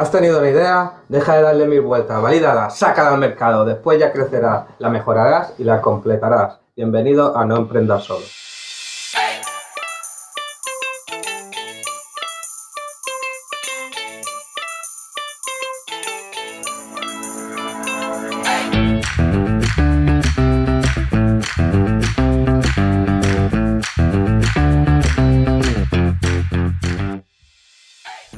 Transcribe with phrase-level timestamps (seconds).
[0.00, 0.92] ¿Has tenido una idea?
[1.10, 5.64] Deja de darle mil vueltas, valídala, sácala al mercado, después ya crecerá, la mejorarás y
[5.64, 6.58] la completarás.
[6.74, 8.24] Bienvenido a No Emprendas Solo.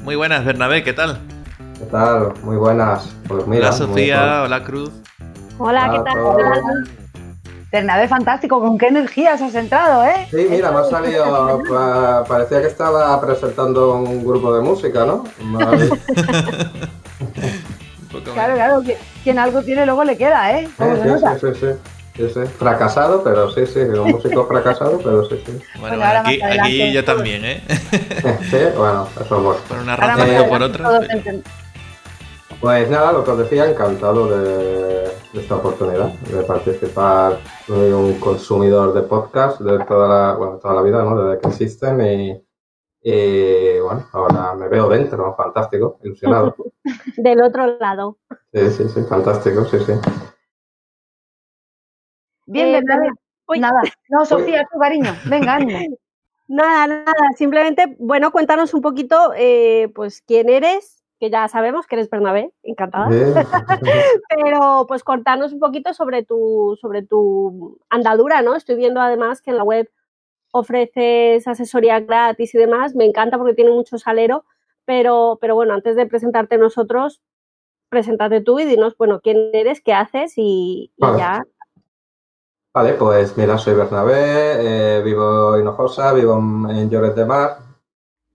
[0.03, 1.32] Muy buenas, Bernabé, ¿qué tal?
[1.93, 2.33] ¿Qué tal?
[2.43, 3.15] Muy buenas.
[3.29, 4.91] Pues mira, hola Sofía, hola Cruz.
[5.59, 6.21] Hola, ¿qué tal?
[6.21, 6.63] Hola.
[7.71, 10.27] Bernabé, fantástico, ¿con qué energías has entrado, eh?
[10.31, 11.63] Sí, mira, me ha salido,
[12.27, 15.25] parecía que estaba presentando un grupo de música, ¿no?
[18.33, 18.83] claro, claro,
[19.22, 20.71] quien algo tiene luego le queda, ¿eh?
[20.79, 21.27] Sí, sí, sí,
[21.61, 21.67] sí,
[22.17, 22.41] sí, sí.
[22.59, 25.61] Fracasado, pero sí, sí, un músico fracasado, pero sí, sí.
[25.79, 27.63] Bueno, bueno aquí, aquí, yo también, ¿eh?
[28.50, 29.61] sí, bueno, eso es bueno.
[29.69, 31.00] Por una razón o por otra.
[32.62, 37.41] Pues nada, lo que os decía, encantado de, esta oportunidad de participar.
[37.66, 41.24] Soy un consumidor de podcast de toda la, bueno, toda la vida, ¿no?
[41.24, 42.00] Desde que existen
[43.02, 46.54] y, bueno, ahora me veo dentro, fantástico, ilusionado.
[47.16, 48.19] Del otro lado.
[48.52, 49.94] Sí, sí, sí, fantástico, sí, sí.
[52.47, 52.82] Bien, eh,
[53.58, 55.98] Nada, no, Sofía, tu cariño, venga, ánimo.
[56.47, 61.95] Nada, nada, simplemente, bueno, cuéntanos un poquito, eh, pues, quién eres, que ya sabemos que
[61.95, 63.06] eres Bernabé, encantada.
[64.28, 68.56] Pero pues contarnos un poquito sobre tu, sobre tu andadura, ¿no?
[68.56, 69.89] Estoy viendo además que en la web
[70.50, 72.97] ofreces asesoría gratis y demás.
[72.97, 74.45] Me encanta porque tiene mucho salero,
[74.84, 77.23] pero, pero bueno, antes de presentarte nosotros,
[77.89, 81.45] preséntate tú y dinos, bueno, quién eres, qué haces y, ya.
[82.75, 87.59] Vale, pues mira, soy Bernabé, eh, vivo en Hinojosa, vivo en Lloret de Mar,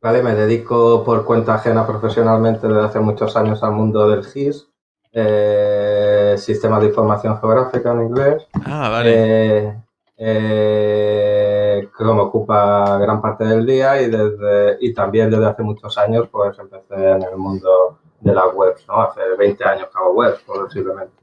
[0.08, 0.24] ¿vale?
[0.24, 4.70] Me dedico por cuenta ajena profesionalmente desde hace muchos años al mundo del GIS,
[5.12, 8.48] eh, Sistema de Información Geográfica en inglés.
[8.66, 9.12] Ah, vale.
[9.14, 9.84] Eh,
[10.16, 15.98] eh, que me ocupa gran parte del día y, desde, y también desde hace muchos
[15.98, 19.02] años pues empecé en el mundo de las webs, ¿no?
[19.02, 21.22] Hace 20 años que hago webs, posiblemente.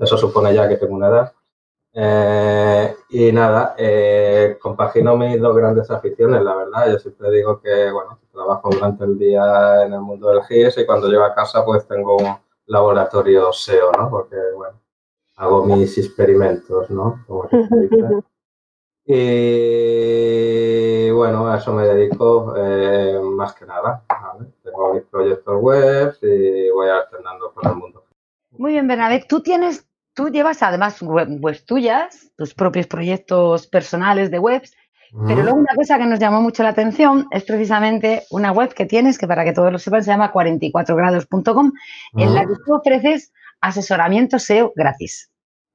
[0.00, 1.32] Eso supone ya que tengo una edad.
[1.92, 6.92] Eh, y nada, eh, compagino mis dos grandes aficiones, la verdad.
[6.92, 10.86] Yo siempre digo que, bueno, trabajo durante el día en el mundo del GIS y
[10.86, 12.36] cuando llego a casa pues tengo un
[12.66, 14.08] laboratorio SEO, ¿no?
[14.08, 14.80] Porque, bueno,
[15.36, 17.24] hago mis experimentos, ¿no?
[19.04, 24.04] y bueno, a eso me dedico eh, más que nada.
[24.62, 28.04] Tengo mis proyectos web y voy alternando con el mundo.
[28.52, 29.24] Muy bien, Bernabé.
[29.28, 34.74] Tú tienes tú llevas además webs tuyas, tus propios proyectos personales de webs,
[35.26, 38.86] pero luego una cosa que nos llamó mucho la atención es precisamente una web que
[38.86, 41.72] tienes, que para que todos lo sepan se llama 44grados.com,
[42.14, 45.30] en la que tú ofreces asesoramiento SEO gratis.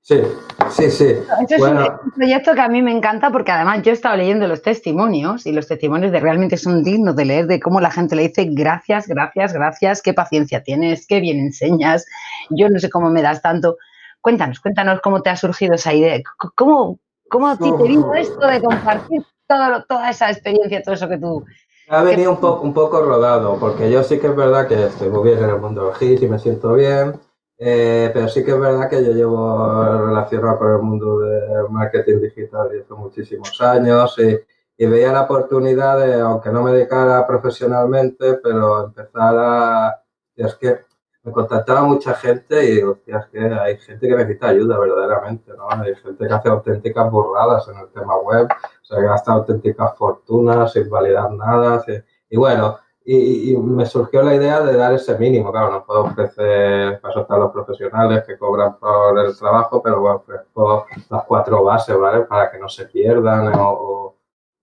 [0.08, 0.22] Sí,
[0.70, 1.16] sí, sí.
[1.50, 1.80] es un,
[2.16, 5.52] proyecto que a mí me encanta porque además yo he estado leyendo los testimonios y
[5.52, 9.08] los testimonios de realmente son dignos de leer de cómo la gente le dice gracias,
[9.08, 12.06] gracias, gracias, qué paciencia tienes, qué bien enseñas,
[12.52, 13.78] yo no sé cómo me das tanto.
[14.26, 16.20] Cuéntanos, cuéntanos cómo te ha surgido esa idea.
[16.56, 17.00] ¿Cómo,
[17.30, 21.46] cómo te vino esto de compartir toda esa experiencia, todo eso que tú...
[21.90, 25.10] Ha venido un, poco, un poco rodado, porque yo sí que es verdad que estoy
[25.10, 27.20] muy bien en el mundo del GIS y me siento bien,
[27.60, 32.22] eh, pero sí que es verdad que yo llevo relacionado con el mundo del marketing
[32.22, 34.40] digital desde muchísimos años y,
[34.76, 40.02] y, veía la oportunidad de, aunque no me dedicara profesionalmente, pero empezar a...
[40.36, 40.80] Es que
[41.26, 45.68] me contactaba mucha gente y digo, que hay gente que necesita ayuda verdaderamente, ¿no?
[45.72, 48.48] Hay gente que hace auténticas burradas en el tema web,
[48.84, 51.84] se gasta auténticas fortunas sin validar nada,
[52.30, 57.02] y bueno, y, me surgió la idea de dar ese mínimo, claro, no puedo ofrecer,
[57.02, 61.98] para eso los profesionales que cobran por el trabajo, pero bueno, ofrezco las cuatro bases,
[61.98, 62.22] ¿vale?
[62.26, 64.16] Para que no se pierdan o,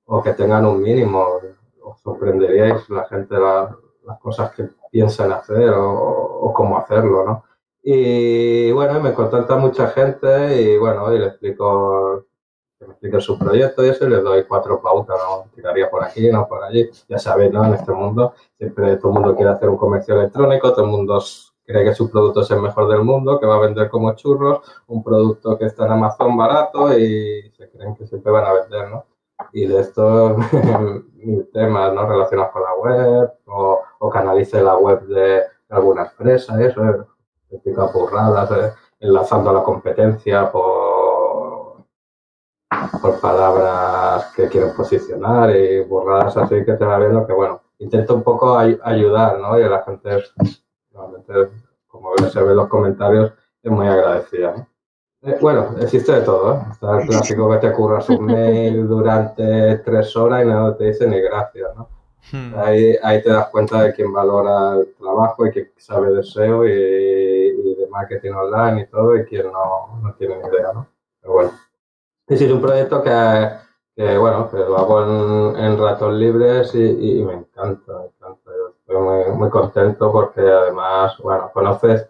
[0.05, 1.41] o, que tengan un mínimo.
[1.83, 7.45] Os sorprenderíais la gente, la, las cosas que piensan hacer o, cómo hacerlo, ¿no?
[7.83, 12.27] Y bueno, me contacta mucha gente y bueno, y le explico
[12.79, 15.51] que me su proyecto y eso y les doy cuatro pautas, ¿no?
[15.55, 16.89] Tiraría por aquí, no por allí.
[17.09, 17.65] Ya sabéis, ¿no?
[17.65, 21.23] En este mundo siempre todo el mundo quiere hacer un comercio electrónico, todo el mundo
[21.65, 24.61] cree que su producto es el mejor del mundo, que va a vender como churros,
[24.89, 28.91] un producto que está en Amazon barato y se creen que siempre van a vender,
[28.91, 29.07] ¿no?
[29.53, 30.37] Y de estos
[31.15, 32.07] mil temas, ¿no?
[32.07, 37.07] Relacionados con la web o o canalice la web de alguna empresa, eso,
[37.49, 41.85] típica burradas, eh, enlazando a la competencia por,
[43.01, 48.17] por palabras que quieren posicionar y burradas así que te va viendo que, bueno, intento
[48.17, 49.57] un poco ayudar, ¿no?
[49.57, 51.51] Y la gente gente,
[51.87, 53.33] como se ve los comentarios,
[53.63, 54.57] es muy agradecida.
[54.57, 54.67] Eh,
[55.41, 56.55] bueno, existe de todo.
[56.55, 56.59] ¿eh?
[56.73, 61.07] Está el clásico que te curras un mail durante tres horas y nada te dice
[61.07, 61.71] ni gracias.
[61.77, 61.89] ¿no?
[62.33, 62.55] Hmm.
[62.57, 66.67] Ahí, ahí te das cuenta de quién valora el trabajo y quién sabe de SEO
[66.67, 70.73] y, de marketing online y todo y quién no, no tiene ni idea.
[70.73, 70.89] ¿no?
[71.21, 71.53] Pero bueno,
[72.27, 73.49] es un proyecto que,
[73.95, 78.51] que, bueno, que lo hago en, en ratos libres y, y, me encanta, me encanta.
[78.51, 82.09] Yo estoy muy, muy contento porque además, bueno, conoces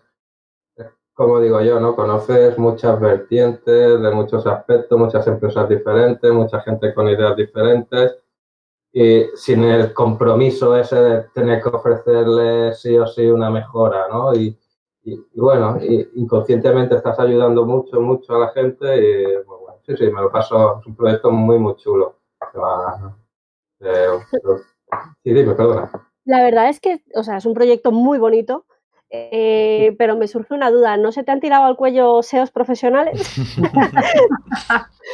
[1.23, 1.95] como digo yo, ¿no?
[1.95, 8.19] Conoces muchas vertientes de muchos aspectos, muchas empresas diferentes, mucha gente con ideas diferentes
[8.93, 14.35] y sin el compromiso ese de tener que ofrecerle sí o sí una mejora, ¿no?
[14.35, 14.59] Y,
[15.35, 15.79] bueno,
[16.17, 20.33] inconscientemente estás ayudando mucho, mucho a la gente y pues bueno, sí, sí, me lo
[20.33, 22.17] paso, es un proyecto muy, muy chulo.
[23.79, 24.09] Eh,
[25.23, 25.89] sí, dime, perdona.
[26.25, 28.67] La verdad es que, o sea, es un proyecto muy bonito
[29.15, 33.21] eh, pero me surge una duda, ¿no se te han tirado al cuello SEOs profesionales?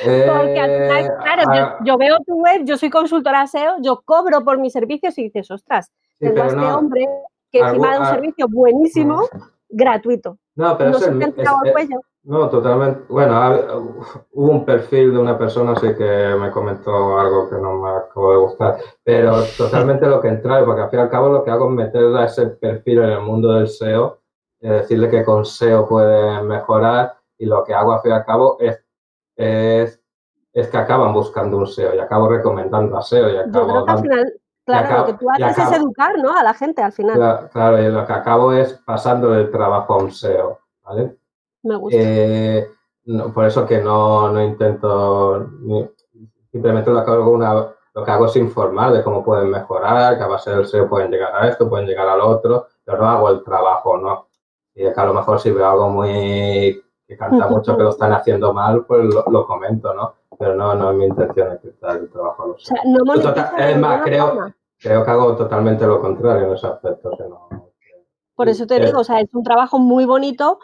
[0.05, 4.45] Porque al final, eh, claro, yo, veo tu web, yo soy consultora SEO, yo cobro
[4.45, 5.91] por mis servicios y dices, ostras,
[6.21, 7.09] tengo a este hombre
[7.51, 9.29] que encima de un servicio buenísimo,
[9.69, 10.39] gratuito.
[10.55, 12.01] No, pero ¿No se te han tirado al cuello?
[12.25, 13.05] No, totalmente.
[13.09, 13.35] Bueno,
[14.33, 18.33] hubo un perfil de una persona así que me comentó algo que no me acabó
[18.33, 21.51] de gustar, pero totalmente lo que entra, porque al fin y al cabo lo que
[21.51, 24.19] hago es meterle a ese perfil en el mundo del SEO,
[24.61, 28.25] y decirle que con SEO puede mejorar y lo que hago al fin y al
[28.25, 28.85] cabo es,
[29.37, 30.03] es,
[30.53, 33.67] es que acaban buscando un SEO y acabo recomendando a SEO y acabo...
[33.67, 34.33] Yo creo que al final,
[34.67, 36.37] claro, lo que tú haces es educar ¿no?
[36.37, 37.17] a la gente al final.
[37.17, 41.17] Claro, claro, y lo que acabo es pasando el trabajo a un SEO, ¿vale?
[41.69, 41.99] Me gusta.
[42.01, 42.67] Eh,
[43.35, 45.51] por eso que no, no intento,
[46.51, 47.55] simplemente lo que, hago una,
[47.95, 51.11] lo que hago es informar de cómo pueden mejorar, que a base del SEO pueden
[51.11, 54.29] llegar a esto, pueden llegar al otro, pero no hago el trabajo, ¿no?
[54.75, 58.13] Y que a lo mejor si veo algo muy que canta mucho que lo están
[58.13, 60.15] haciendo mal, pues lo, comento, ¿no?
[60.39, 62.55] Pero no, no es mi intención de quitar el trabajo.
[62.55, 67.11] O sea, no es más, creo, creo que hago totalmente lo contrario en ese aspecto.
[68.35, 70.61] Por eso te digo, o sea, es un trabajo muy bonito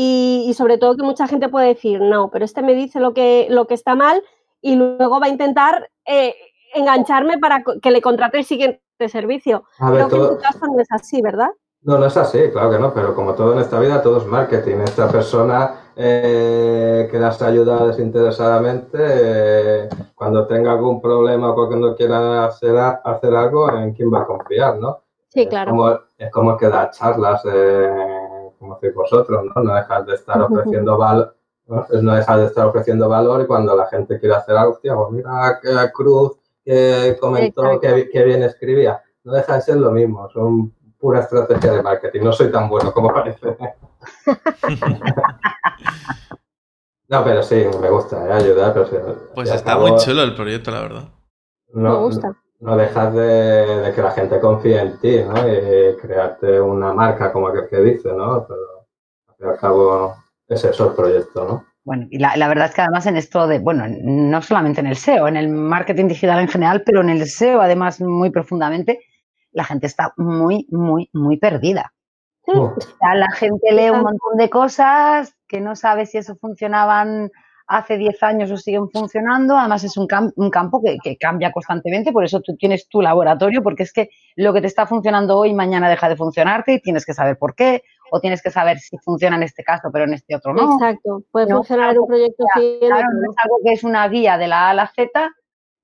[0.00, 3.48] y, sobre todo que mucha gente puede decir, no, pero este me dice lo que,
[3.50, 4.22] lo que está mal
[4.60, 6.36] y luego va a intentar eh,
[6.72, 9.64] engancharme para que le contrate el siguiente servicio.
[9.76, 11.48] Creo que en tu caso no es así, ¿verdad?
[11.82, 14.26] No, no es así, claro que no, pero como todo en esta vida, todo es
[14.26, 14.76] marketing.
[14.84, 22.44] Esta persona eh, que las ayuda desinteresadamente, eh, cuando tenga algún problema o cuando quiera
[22.44, 25.02] hacer, hacer algo, ¿en quién va a confiar, no?
[25.26, 25.72] Sí, claro.
[25.72, 27.42] Es como, es como el que da charlas.
[27.52, 28.17] Eh,
[28.58, 29.62] como hacéis vosotros, ¿no?
[29.62, 31.34] No dejar de estar ofreciendo valor,
[31.66, 31.86] ¿no?
[32.02, 35.10] no dejar de estar ofreciendo valor y cuando la gente quiere hacer algo, hostia, pues
[35.10, 39.02] mira que Cruz que comentó que, que, bien escribía.
[39.24, 42.20] No deja de ser lo mismo, son pura estrategia de marketing.
[42.22, 43.56] No soy tan bueno como parece.
[47.08, 48.32] no, pero sí, me gusta ¿eh?
[48.32, 48.74] ayudar.
[48.74, 51.04] Pero pues está muy chulo el proyecto, la verdad.
[51.72, 55.34] me gusta no dejas de, que la gente confíe en ti, ¿no?
[55.48, 58.46] Y crearte una marca como aquel que dice, ¿no?
[58.46, 58.86] Pero
[59.28, 60.16] al fin y al cabo
[60.48, 61.64] es eso el proyecto, ¿no?
[61.84, 64.88] Bueno, y la, la, verdad es que además en esto de, bueno, no solamente en
[64.88, 69.00] el SEO, en el marketing digital en general, pero en el SEO además muy profundamente,
[69.52, 71.92] la gente está muy, muy, muy perdida.
[72.42, 77.30] O sea, la gente lee un montón de cosas que no sabe si eso funcionaban
[77.68, 79.56] hace 10 años o siguen funcionando.
[79.56, 83.62] Además, es un, un campo que, que, cambia constantemente, por eso tú tienes tu laboratorio,
[83.62, 87.04] porque es que lo que te está funcionando hoy, mañana deja de funcionarte y tienes
[87.04, 90.14] que saber por qué, o tienes que saber si funciona en este caso, pero en
[90.14, 90.74] este otro no.
[90.74, 92.44] Exacto, puede funcionar en un proyecto.
[92.54, 95.30] Claro, no es algo que es una guía de la A a la Z,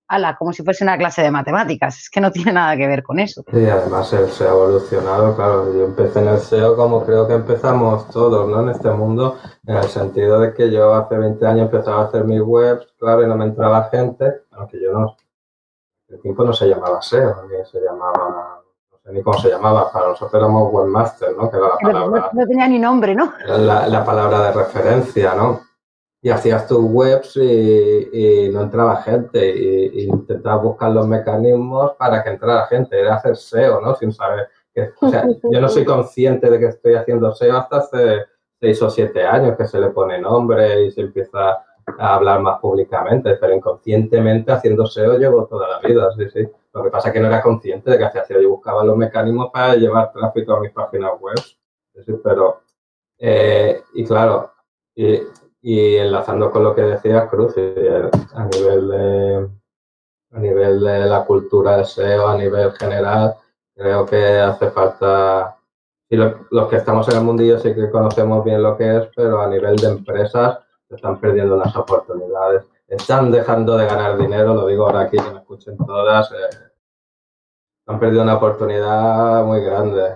[0.09, 1.99] ala, como si fuese una clase de matemáticas.
[1.99, 3.43] Es que no tiene nada que ver con eso.
[3.51, 5.73] Sí, además el SEO ha evolucionado, claro.
[5.73, 8.63] Yo empecé en el SEO como creo que empezamos todos, ¿no?
[8.63, 12.25] En este mundo, en el sentido de que yo hace 20 años empezaba a hacer
[12.25, 15.17] mis webs, claro, y no me entraba gente, aunque yo no.
[16.09, 18.61] El tiempo no se llamaba SEO, ni se llamaba.
[18.91, 21.51] No sé ni cómo se llamaba, para nosotros éramos webmaster, ¿no?
[21.51, 22.31] Que era la palabra.
[22.33, 23.33] No, tenía ni nombre, ¿no?
[23.47, 25.61] La, la palabra de referencia, ¿no?
[26.25, 32.31] Y hacías tus webs y, no entraba gente y, intentabas buscar los mecanismos para que
[32.31, 33.95] entrara gente, era hacer SEO, ¿no?
[33.95, 37.77] Sin saber que, o sea, yo no soy consciente de que estoy haciendo SEO hasta
[37.77, 38.25] hace
[38.59, 41.63] seis o siete años que se le pone nombre y se empieza
[41.99, 46.49] a hablar más públicamente, pero inconscientemente haciendo SEO llevo toda la vida, sí, sí.
[46.73, 48.97] Lo que pasa es que no era consciente de que hacía SEO, yo buscaba los
[48.97, 52.63] mecanismos para llevar tráfico a mis páginas web, sí, pero,
[53.19, 54.53] eh, y claro,
[54.95, 55.21] y
[55.67, 59.49] y enlazando con lo que decía Cruz, a nivel de,
[60.33, 63.35] a nivel de la cultura de SEO, a nivel general,
[63.75, 65.57] creo que hace falta
[66.11, 69.41] y los que estamos en el mundillo sí que conocemos bien lo que es, pero
[69.41, 72.67] a nivel de empresas están perdiendo unas oportunidades.
[72.87, 76.31] Están dejando de ganar dinero, lo digo ahora aquí que me escuchen todas.
[76.31, 76.59] Eh,
[77.87, 80.15] han perdido una oportunidad muy grande.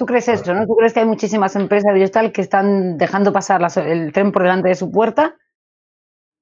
[0.00, 0.66] ¿Tú crees esto, no?
[0.66, 4.70] ¿Tú crees que hay muchísimas empresas digital que están dejando pasar el tren por delante
[4.70, 5.36] de su puerta?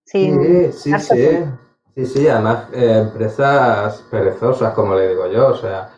[0.04, 0.32] Sí,
[0.70, 1.44] sí, sí.
[1.96, 5.48] Sí, sí, además eh, empresas perezosas, como le digo yo.
[5.48, 5.90] O sea,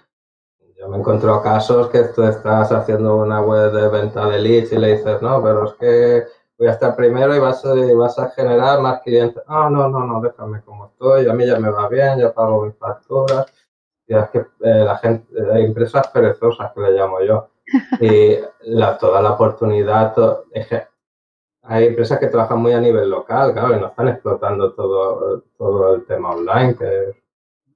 [0.75, 4.79] yo me encuentro casos que tú estás haciendo una web de venta de leads y
[4.79, 6.25] le dices, no, pero es que
[6.59, 9.43] voy a estar primero y vas a, vas a generar más clientes.
[9.47, 12.65] Ah, no, no, no, déjame como estoy, a mí ya me va bien, ya pago
[12.65, 13.53] mis facturas.
[14.07, 17.50] Y es que eh, la gente, hay empresas perezosas que le llamo yo.
[18.01, 18.39] Y
[18.71, 20.15] la, toda la oportunidad,
[20.53, 20.87] es que
[21.63, 25.95] hay empresas que trabajan muy a nivel local, claro, y no están explotando todo, todo
[25.95, 27.15] el tema online, que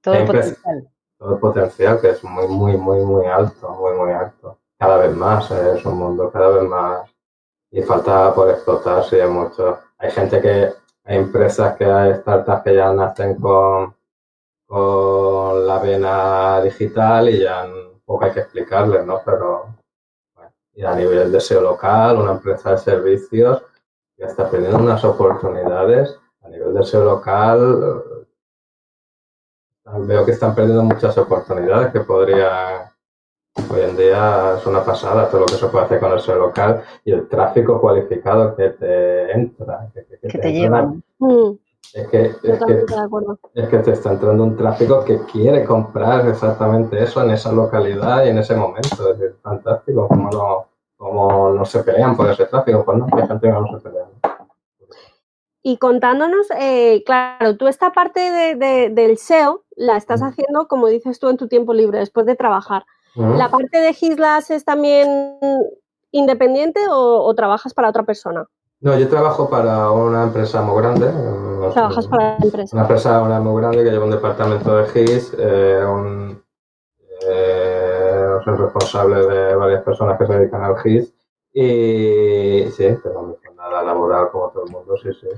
[0.01, 0.89] todo el potencial.
[1.17, 4.59] Todo el potencial que es muy, muy, muy, muy alto, muy, muy alto.
[4.77, 7.09] Cada vez más, eh, es un mundo cada vez más
[7.71, 9.79] y falta por explotarse hay mucho.
[9.97, 10.73] Hay gente que,
[11.05, 13.95] hay empresas que hay startups que ya nacen con,
[14.65, 17.65] con la vena digital y ya
[18.05, 19.21] poco hay que explicarles, ¿no?
[19.25, 19.67] Pero
[20.75, 23.63] y a nivel de SEO local, una empresa de servicios
[24.17, 28.03] ya está perdiendo unas oportunidades a nivel de SEO local.
[29.99, 32.95] Veo que están perdiendo muchas oportunidades que podría
[33.69, 36.35] Hoy en día es una pasada todo lo que se puede hacer con el SEO
[36.39, 39.89] local y el tráfico cualificado que te entra.
[39.93, 41.01] Que, te, llevan.
[41.95, 42.85] Es que, es, que,
[43.53, 48.25] es que te está entrando un tráfico que quiere comprar exactamente eso en esa localidad
[48.25, 49.13] y en ese momento.
[49.13, 50.09] Es fantástico.
[50.09, 52.83] ¿Cómo no, cómo no se pelean por ese tráfico?
[52.83, 54.09] Pues no, hay gente que no se pelea.
[55.63, 61.17] Y contándonos, eh, claro, tú esta parte de, del SEO la estás haciendo, como dices
[61.17, 62.83] tú, en tu tiempo libre, después de trabajar.
[63.15, 65.39] ¿La parte de GISLAS es también
[66.11, 68.47] independiente o, trabajas para otra persona?
[68.85, 71.11] No, yo trabajo para una empresa muy grande.
[71.73, 72.75] ¿Trabajas para la empresa?
[72.75, 76.39] Una empresa muy grande que lleva un departamento de GIS, eh, un,
[77.27, 81.11] eh, soy responsable de varias personas que se dedican al GIS
[81.51, 85.29] y sí, tengo mi jornada laboral como todo el mundo, sí, sí.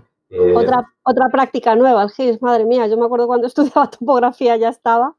[0.53, 4.67] Otra, otra práctica nueva, el GIS, madre mía, yo me acuerdo cuando estudiaba topografía ya
[4.67, 5.15] estaba.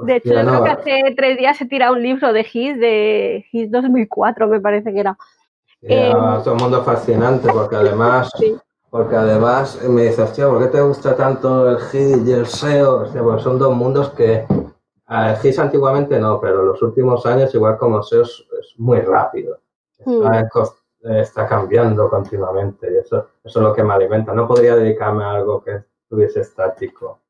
[0.00, 3.44] De hecho, yo creo que hace tres días se tira un libro de GIS, de
[3.50, 5.18] GIS 2004 me parece que era.
[5.88, 6.12] Eh,
[6.42, 8.30] todo el mundo fascinante porque además,
[8.90, 13.02] porque además me dice, hostia, ¿por qué te gusta tanto el GIS y el SEO?
[13.02, 14.46] Hostia, son dos mundos que
[15.08, 18.44] el GIS antiguamente no, pero en los últimos años, igual como SEO, es,
[18.76, 19.58] muy rápido.
[20.04, 20.26] Hmm
[21.14, 24.32] está cambiando continuamente y eso, eso es lo que me alimenta.
[24.32, 27.20] No podría dedicarme a algo que estuviese estático.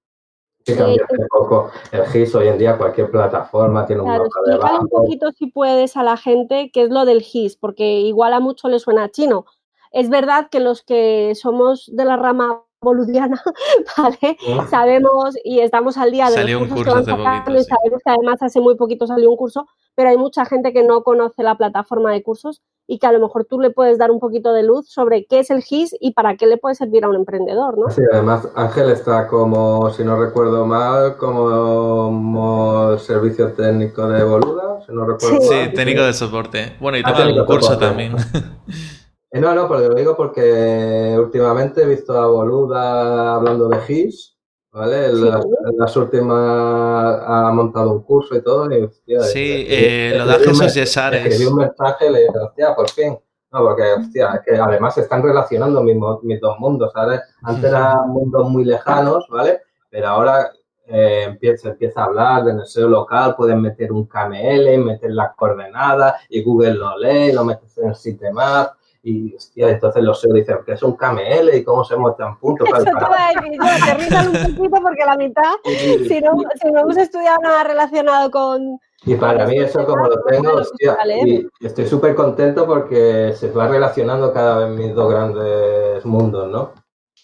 [0.67, 4.73] Sí, cambiar un poco el GIS hoy en día, cualquier plataforma tiene un claro, mapa
[4.73, 8.33] de un poquito si puedes a la gente qué es lo del GIS, porque igual
[8.33, 9.47] a mucho le suena chino.
[9.93, 13.43] Es verdad que los que somos de la rama boludiana,
[13.99, 14.39] ¿vale?
[14.71, 18.11] Sabemos y estamos al día de salió los cursos un curso que poquito, sabemos que
[18.11, 21.57] además hace muy poquito salió un curso, pero hay mucha gente que no conoce la
[21.57, 24.63] plataforma de cursos y que a lo mejor tú le puedes dar un poquito de
[24.63, 27.77] luz sobre qué es el GIS y para qué le puede servir a un emprendedor,
[27.77, 27.91] ¿no?
[27.91, 34.93] Sí, además Ángel está como, si no recuerdo mal, como, servicio técnico de Boluda, si
[34.93, 35.49] no recuerdo sí.
[35.49, 35.65] mal.
[35.65, 36.77] Sí, técnico de soporte.
[36.81, 38.15] Bueno, y ah, todo un curso también.
[39.31, 44.37] Eh, no, no, pero lo digo porque últimamente he visto a Boluda hablando de GIS
[44.77, 45.07] ¿vale?
[45.07, 48.71] En, las, últimas ha montado un curso y todo.
[48.71, 48.89] Y,
[49.23, 51.27] sí, eh, lo da Jesús Yesares.
[51.27, 53.19] Escribí un mensaje y le dije, hostia, por fin.
[53.53, 57.21] No, porque, hostia, que además se están relacionando mis, mis dos mundos, ¿sabes?
[57.43, 59.63] Antes eran mundos muy lejanos, ¿vale?
[59.89, 60.53] Pero ahora
[60.87, 65.35] eh, empieza, empieza a hablar de el SEO local, pueden meter un KML, meter las
[65.37, 68.75] coordenadas y Google lo lee, lo metes en el sitemap
[69.09, 72.69] y hostia, entonces los SEO dicen que es un KML y cómo se muestran puntos.
[72.69, 73.31] Eso para...
[73.41, 78.81] te un poquito porque la mitad, si, no, si no hemos estudiado nada relacionado con...
[79.05, 83.69] Y para mí eso como lo tengo, hostia, y estoy súper contento porque se va
[83.69, 86.73] relacionando cada vez mis dos grandes mundos, ¿no?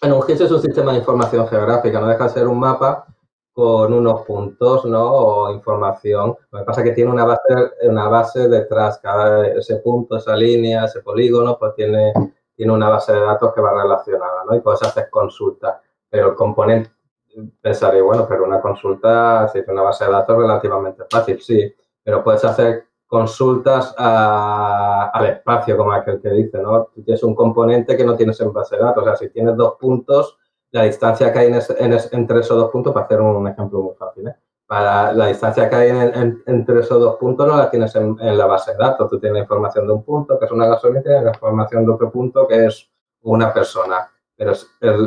[0.01, 3.05] Bueno, un GIS es un sistema de información geográfica, no deja de ser un mapa
[3.53, 5.11] con unos puntos, ¿no?
[5.11, 6.35] O información.
[6.51, 7.41] Lo que pasa es que tiene una base,
[7.83, 8.99] una base detrás.
[8.99, 12.11] Cada ese punto, esa línea, ese polígono, pues tiene,
[12.55, 14.55] tiene una base de datos que va relacionada, ¿no?
[14.55, 15.77] Y puedes hacer consultas.
[16.09, 16.91] Pero el componente,
[17.61, 21.73] pensaría, bueno, pero una consulta, si una base de datos relativamente fácil, sí.
[22.03, 26.89] Pero puedes hacer consultas al espacio, como aquel que dice, ¿no?
[27.05, 29.03] tienes un componente que no tienes en base de datos.
[29.03, 30.39] O sea, si tienes dos puntos,
[30.73, 31.53] la distancia que hay
[32.11, 34.35] entre esos dos puntos, para hacer un ejemplo muy fácil, ¿eh?
[34.65, 35.89] para la distancia que hay
[36.47, 39.07] entre esos dos puntos no la tienes en, la base de datos.
[39.07, 41.91] Tú tienes la información de un punto, que es una gasolinera, y la información de
[41.91, 42.89] otro punto, que es
[43.21, 44.09] una persona.
[44.35, 44.53] Pero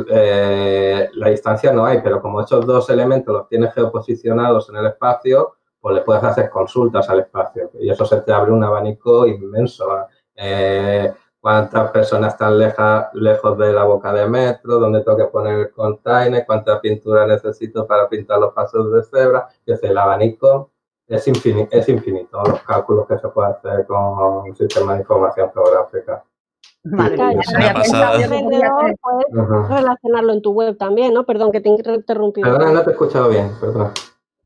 [0.09, 4.85] eh, la distancia no hay, pero como esos dos elementos los tienes geoposicionados en el
[4.85, 7.71] espacio, pues le puedes hacer consultas al espacio.
[7.77, 10.07] Y eso se te abre un abanico inmenso.
[10.33, 11.11] Eh,
[11.47, 16.43] cuántas personas están lejos de la boca de metro, dónde tengo que poner el container,
[16.45, 20.71] cuánta pintura necesito para pintar los pasos de cebra, que es el abanico.
[21.07, 23.97] Es infinito, es infinito los cálculos que se puede hacer con
[24.49, 26.21] un sistema de información geográfica.
[26.83, 27.41] Madre mía,
[29.01, 31.25] puedes relacionarlo en tu web también, ¿no?
[31.25, 32.51] Perdón que te he interrumpido.
[32.51, 33.93] Perdón, no te he escuchado bien, perdón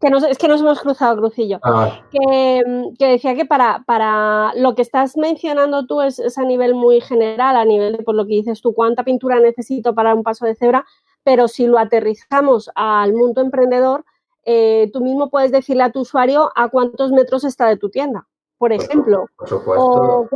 [0.02, 1.60] que es que nos hemos cruzado, Crucillo.
[1.62, 2.02] Ah.
[2.12, 2.64] Que,
[2.98, 7.66] decía que para, para lo que estás mencionando tú es, a nivel muy general, a
[7.66, 10.86] nivel de por lo que dices tú, cuánta pintura necesito para un paso de cebra,
[11.24, 14.04] pero si lo aterrizamos al mundo emprendedor,
[14.44, 18.28] eh, tú mismo puedes decirle a tu usuario a cuántos metros está de tu tienda,
[18.58, 19.28] por ejemplo.
[19.38, 19.86] Por supuesto.
[19.86, 20.28] O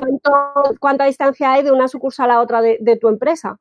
[0.80, 3.60] cuánta distancia hay de una sucursal a otra de, de tu empresa.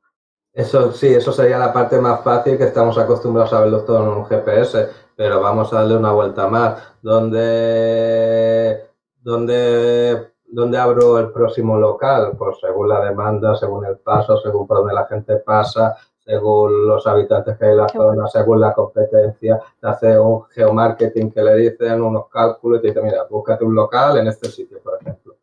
[0.53, 4.19] Eso sí, eso sería la parte más fácil que estamos acostumbrados a verlo todo en
[4.19, 6.81] un GPS pero vamos a darle una vuelta más.
[7.01, 8.85] ¿Dónde,
[9.21, 12.33] dónde, dónde abro el próximo local?
[12.37, 15.95] Pues según la demanda, según el paso, según por donde la gente pasa,
[16.25, 21.31] según los habitantes que hay en la zona, según la competencia, te hace un geomarketing
[21.31, 24.79] que le dicen unos cálculos y te dice, mira, búscate un local en este sitio,
[24.83, 25.35] por ejemplo.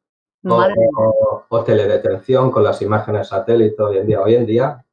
[0.45, 4.21] O, o, teledetención con las imágenes satélite hoy en día.
[4.21, 4.85] Hoy en día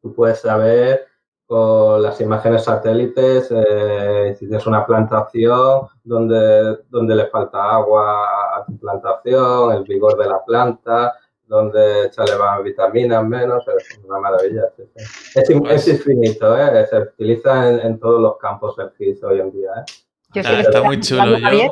[0.00, 1.08] tú puedes saber
[1.46, 8.64] con las imágenes satélites, eh, si tienes una plantación donde, donde le falta agua a
[8.64, 11.14] tu plantación, el vigor de la planta,
[11.46, 14.62] donde echarle más vitaminas menos, es una maravilla.
[15.34, 16.86] Es, es, infinito, ¿eh?
[16.88, 19.70] se utiliza en, todos los campos el GIS hoy en día.
[20.34, 20.60] ¿eh?
[20.60, 21.38] está muy chulo.
[21.38, 21.70] Yo, ¿eh?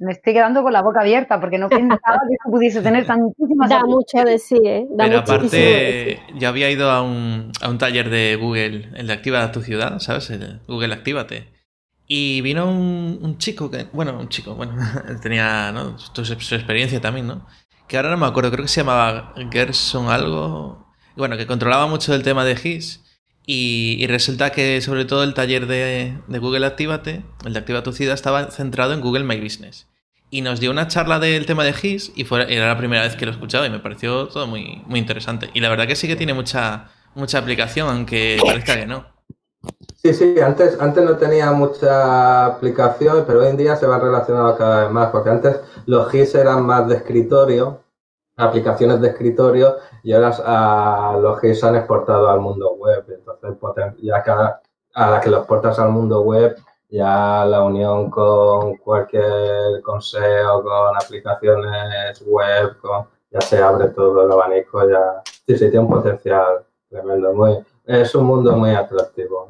[0.00, 3.68] Me estoy quedando con la boca abierta porque no pensaba que pudiese tener tantísimas.
[3.68, 4.86] Da mucho de sí, ¿eh?
[4.96, 9.52] Pero aparte, yo había ido a un, a un taller de Google, el de Activa
[9.52, 10.30] tu ciudad, ¿sabes?
[10.30, 11.48] El Google Actívate.
[12.06, 14.74] Y vino un, un, chico que, bueno, un chico, bueno,
[15.22, 15.96] tenía ¿no?
[15.98, 17.46] su, su, experiencia también, ¿no?
[17.86, 20.86] Que ahora no me acuerdo, creo que se llamaba Gerson algo.
[21.14, 23.04] Bueno, que controlaba mucho el tema de GIS.
[23.46, 27.92] Y, resulta que sobre todo el taller de, de, Google Actívate, el de Activa tu
[27.92, 29.89] ciudad, estaba centrado en Google My Business
[30.30, 33.16] y nos dio una charla del tema de GIS y fue, era la primera vez
[33.16, 35.50] que lo escuchaba y me pareció todo muy, muy interesante.
[35.54, 39.04] Y la verdad que sí que tiene mucha, mucha aplicación, aunque parezca que no.
[39.96, 44.56] Sí, sí, antes, antes no tenía mucha aplicación, pero hoy en día se va relacionado
[44.56, 47.80] cada vez más, porque antes los GIS eran más de escritorio,
[48.36, 53.04] aplicaciones de escritorio, y ahora a, los GIS han exportado al mundo web.
[53.08, 54.62] Entonces, ya cada,
[54.94, 56.56] a la que los exportas al mundo web,
[56.90, 64.32] ya la unión con cualquier consejo, con aplicaciones web, con, ya se abre todo el
[64.32, 69.48] abanico, ya sí, sí, tiene un potencial tremendo, muy, es un mundo muy atractivo.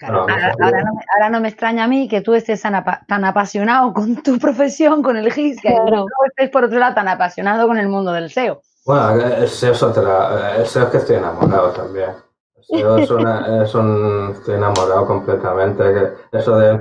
[0.00, 5.18] ahora, no me, extraña a mí que tú estés tan, apasionado con tu profesión, con
[5.18, 8.62] el GIS, que no estés por otro lado tan apasionado con el mundo del SEO.
[8.86, 12.29] Bueno, el SEO es otra, el SEO es que estoy enamorado también.
[12.72, 16.12] Yo es un, estoy enamorado completamente.
[16.30, 16.78] Eso de,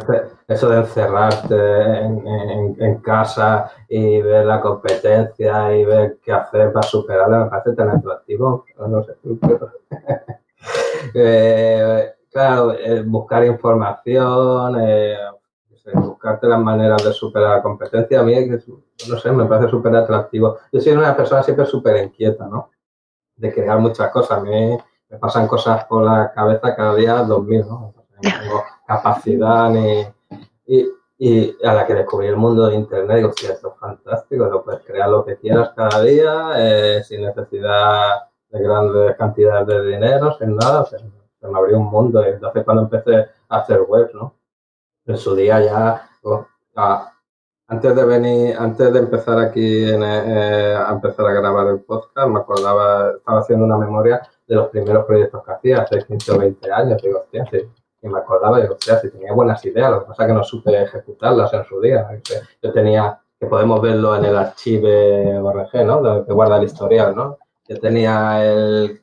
[0.47, 7.45] eso de encerrarte en, casa y ver la competencia y ver qué hacer para superarla
[7.45, 8.65] me parece tan atractivo.
[8.77, 9.15] No sé.
[11.15, 15.17] eh, claro, eh, buscar información, eh,
[15.95, 18.35] buscarte las maneras de superar la competencia, a mí,
[19.09, 20.57] no sé, me parece súper atractivo.
[20.71, 22.69] Yo soy una persona siempre súper inquieta, ¿no?
[23.37, 24.37] De crear muchas cosas.
[24.37, 24.77] A mí
[25.09, 27.93] me pasan cosas por la cabeza cada día dos mil, ¿no?
[27.95, 30.05] No tengo capacidad ni...
[30.65, 34.63] Y, y, a la que descubrí el mundo de Internet, digo, esto es fantástico, lo
[34.63, 40.37] puedes crear lo que quieras cada día, eh, sin necesidad de grandes cantidades de dinero,
[40.37, 40.97] sin nada, se,
[41.41, 42.23] me abrió un mundo.
[42.23, 44.35] Y entonces cuando empecé a hacer web, ¿no?
[45.05, 46.45] En su día ya, oh,
[47.67, 52.39] antes de venir, antes de empezar aquí eh, a empezar a grabar el podcast, me
[52.39, 56.71] acordaba, estaba haciendo una memoria de los primeros proyectos que hacía hace 15 o 20
[56.71, 57.01] años.
[57.01, 57.69] Digo, hostia, sí.
[58.01, 60.43] Y me acordaba, digo, hostia, si tenía buenas ideas, lo que pasa es que no
[60.43, 62.09] supe ejecutarlas en su día.
[62.61, 66.25] Yo tenía, que podemos verlo en el archivo ORG, ¿no?
[66.25, 67.37] Que guarda el historial, ¿no?
[67.67, 69.01] Yo tenía el,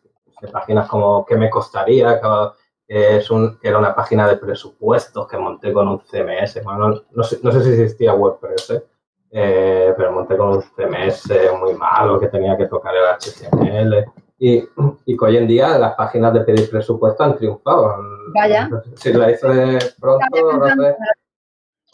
[0.52, 5.72] páginas como qué me costaría, que, es un, era una página de presupuestos que monté
[5.72, 6.62] con un CMS.
[6.64, 8.84] Bueno, no, sé, no sé si existía WordPress, ¿eh?
[9.30, 11.30] Eh, pero monté con un CMS
[11.60, 14.62] muy malo que tenía que tocar el HTML y,
[15.06, 17.96] y que hoy en día las páginas de pedir presupuesto han triunfado.
[18.34, 18.68] Vaya.
[18.94, 20.26] Si la hice pronto,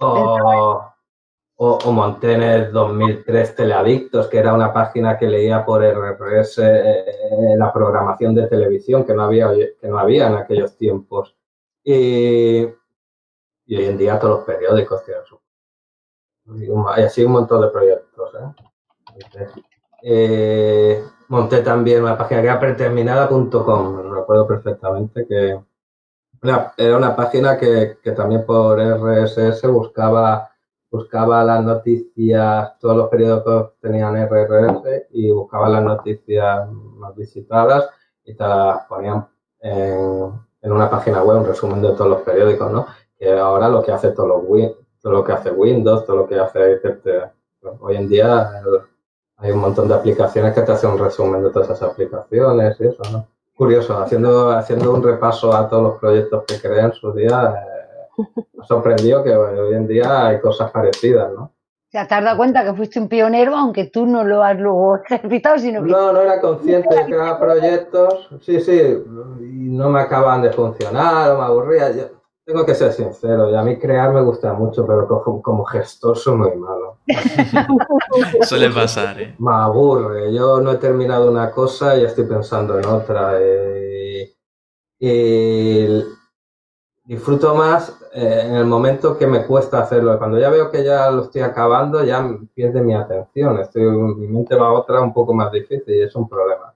[0.01, 0.85] O,
[1.57, 7.05] o, monté en el 2003 Teleadictos, que era una página que leía por RRS eh,
[7.57, 11.37] la programación de televisión que no había, que no había en aquellos tiempos.
[11.85, 12.63] Y,
[13.67, 15.41] y hoy en día todos los periódicos tienen su...
[16.99, 18.35] Y así un montón de proyectos.
[18.35, 19.47] ¿eh?
[20.03, 25.59] Eh, monté también una página que era preterminada.com, me recuerdo perfectamente que
[26.77, 30.51] era una página que, que también por RSS buscaba
[30.91, 37.89] buscaba las noticias, todos los periódicos tenían RRS y buscaba las noticias más visitadas
[38.25, 39.27] y te las ponían
[39.61, 42.87] en, una página web, un resumen de todos los periódicos, ¿no?
[43.19, 44.43] Que ahora lo que hace todo lo,
[45.01, 46.79] todo lo que hace Windows, todo lo que hace
[47.81, 48.63] hoy en día
[49.43, 52.87] hay un montón de aplicaciones que te hacen un resumen de todas esas aplicaciones y
[52.87, 53.27] eso, ¿no?
[53.55, 57.55] Curioso, haciendo, haciendo un repaso a todos los proyectos que creé en su día,
[58.17, 61.43] me ha sorprendido que hoy en día hay cosas parecidas, ¿no?
[61.45, 64.59] O sea, te has dado cuenta que fuiste un pionero, aunque tú no lo has
[64.59, 65.91] luego repitado, sino que...
[65.91, 68.81] No, no era consciente de que eran proyectos, sí, sí,
[69.41, 71.91] y no me acaban de funcionar o me aburría.
[71.91, 72.05] Yo
[72.45, 75.07] tengo que ser sincero, y a mí crear me gusta mucho, pero
[75.43, 76.99] como, gestor soy muy malo.
[78.43, 79.35] Suele pasar, ¿eh?
[79.39, 80.33] Me aburre.
[80.33, 83.35] Yo no he terminado una cosa y estoy pensando en otra.
[83.39, 84.35] Eh,
[84.99, 85.87] y
[87.05, 90.17] disfruto más eh, en el momento que me cuesta hacerlo.
[90.19, 93.59] Cuando ya veo que ya lo estoy acabando, ya pierde mi atención.
[93.59, 96.75] Estoy, mi mente va a otra un poco más difícil y es un problema.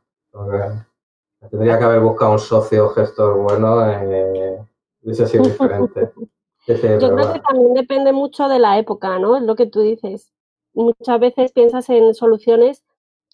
[1.51, 4.59] tendría que haber buscado un socio gestor bueno, eh,
[5.07, 6.11] hubiese sido diferente.
[6.67, 9.37] Yo creo que también depende mucho de la época, ¿no?
[9.37, 10.33] Es lo que tú dices.
[10.75, 12.85] Muchas veces piensas en soluciones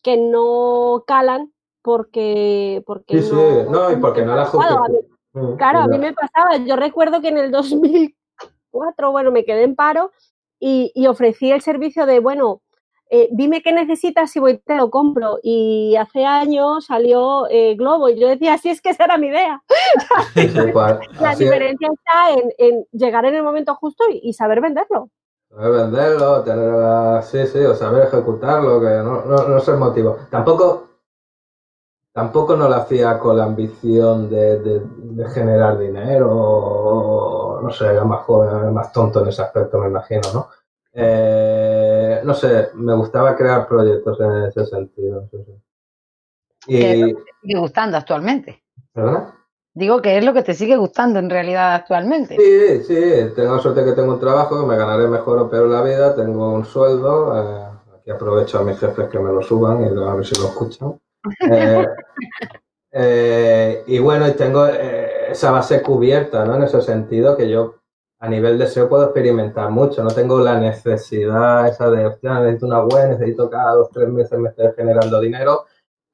[0.03, 2.83] que no calan porque...
[2.87, 4.53] porque sí, sí, no, y porque no las
[5.35, 9.65] Mm, claro, a mí me pasaba, yo recuerdo que en el 2004, bueno, me quedé
[9.65, 10.13] en paro
[10.61, 12.63] y, ofrecí el servicio de, bueno,
[13.15, 15.39] eh, dime qué necesitas y voy te lo compro.
[15.43, 19.27] Y hace años salió eh, Globo y yo decía, sí, es que esa era mi
[19.27, 19.63] idea.
[21.21, 25.11] la diferencia está en, llegar en el momento justo y, saber venderlo.
[25.51, 30.17] Saber venderlo, tener, sí, sí, o saber ejecutarlo, que no, no, no es el motivo.
[30.31, 30.89] Tampoco
[32.15, 34.81] tampoco no lo hacía con la ambición de,
[35.35, 40.23] generar dinero, o, no sé, era más joven, más tonto en ese aspecto, me imagino,
[40.33, 40.49] ¿no?
[40.95, 41.72] Eh,
[42.25, 45.29] no sé, me gustaba crear proyectos en ese sentido.
[46.67, 46.79] Y...
[46.79, 48.63] ¿Qué es lo que te sigue gustando actualmente?
[48.93, 49.35] ¿Perdona?
[49.75, 52.37] Digo que es lo que te sigue gustando en realidad actualmente.
[52.37, 56.15] Sí, sí, tengo suerte que tengo un trabajo, me ganaré mejor o peor la vida,
[56.15, 60.15] tengo un sueldo, eh, aquí aprovecho a mis jefes que me lo suban y a
[60.15, 60.99] ver si lo escuchan.
[61.49, 61.87] Eh,
[62.91, 66.57] eh, y bueno, tengo eh, esa base cubierta, ¿no?
[66.57, 67.82] En ese sentido que yo
[68.23, 72.67] a nivel de SEO puedo experimentar mucho, no tengo la necesidad esa de, hostia, necesito
[72.67, 75.65] una web, necesito cada dos, tres meses me esté generando dinero,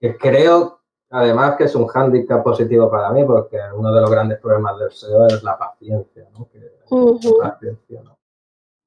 [0.00, 4.38] que creo además que es un hándicap positivo para mí, porque uno de los grandes
[4.38, 6.48] problemas del SEO es la paciencia, ¿no?
[7.42, 8.18] la paciencia, ¿no?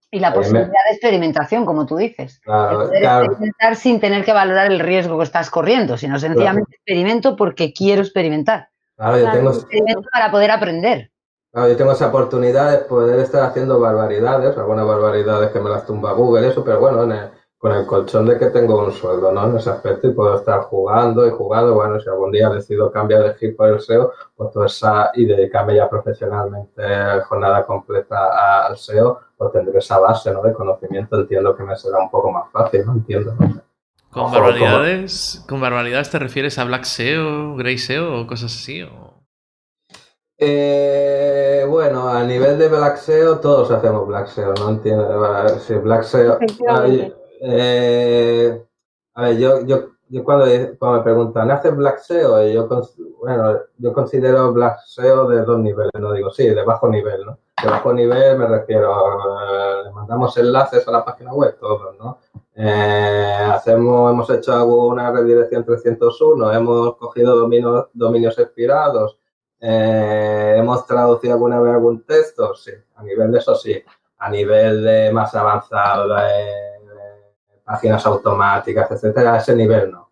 [0.09, 2.41] Y la posibilidad de experimentación, como tú dices.
[2.43, 7.71] Claro, experimentar sin tener que valorar el riesgo que estás corriendo, sino sencillamente experimento porque
[7.71, 8.69] quiero experimentar.
[8.97, 9.51] Claro, yo tengo...
[9.51, 11.11] Experimento para poder aprender.
[11.51, 15.85] Claro, yo tengo esa oportunidad de poder estar haciendo barbaridades, algunas barbaridades que me las
[15.85, 17.29] tumba Google, eso, pero bueno, en el,
[17.61, 19.45] con el colchón de que tengo un sueldo, ¿no?
[19.45, 21.75] En ese aspecto y puedo estar jugando y jugando.
[21.75, 25.25] Bueno, si algún día decido cambiar de giro por el SEO, pues toda esa, y
[25.25, 26.81] dedicarme ya profesionalmente
[27.27, 30.41] jornada completa al SEO, pues tendré esa base, ¿no?
[30.41, 31.19] De conocimiento.
[31.19, 32.93] Entiendo que me será un poco más fácil, ¿no?
[32.93, 33.35] Entiendo.
[34.09, 38.83] ¿Con barbaridades, ¿Con barbaridades te refieres a Black SEO, Grey SEO o cosas así?
[40.43, 44.69] Eh, bueno, a nivel de Black SEO, todos hacemos Black SEO, ¿no?
[44.69, 45.47] Entiendo.
[45.59, 46.39] Si Black SEO.
[47.43, 48.65] Eh,
[49.13, 50.45] a ver, yo, yo, yo cuando,
[50.79, 52.43] cuando me preguntan, ¿haces Black SEO?
[52.47, 52.67] Yo,
[53.19, 57.37] bueno, yo considero Black SEO de dos niveles, no digo, sí, de bajo nivel, ¿no?
[57.63, 62.17] De bajo nivel me refiero, a, le mandamos enlaces a la página web, todos, ¿no?
[62.55, 69.20] Eh, hacemos, hemos hecho alguna redirección 301, hemos cogido dominios, dominios expirados,
[69.61, 73.81] eh, hemos traducido alguna vez algún texto, sí, a nivel de eso sí,
[74.17, 76.71] a nivel de más avanzado, de,
[77.63, 80.09] páginas automáticas, etcétera, a ese nivel no.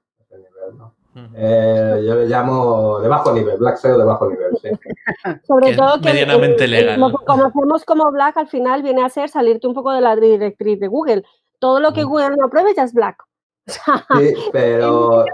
[1.35, 4.69] Eh, yo le llamo de bajo nivel, Black SEO de bajo nivel, sí.
[5.47, 6.99] Sobre todo que medianamente legal.
[6.99, 10.15] lo que conocemos como Black al final viene a ser salirte un poco de la
[10.15, 11.23] directriz de Google.
[11.59, 12.03] Todo lo que.
[12.03, 13.25] Google no apruebe ya es Black.
[13.69, 15.25] Sí, pero...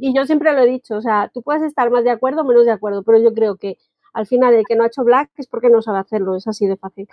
[0.00, 2.44] Y yo siempre lo he dicho, o sea, tú puedes estar más de acuerdo o
[2.44, 3.78] menos de acuerdo, pero yo creo que
[4.12, 6.66] al final el que no ha hecho Black es porque no sabe hacerlo, es así
[6.66, 7.08] de fácil.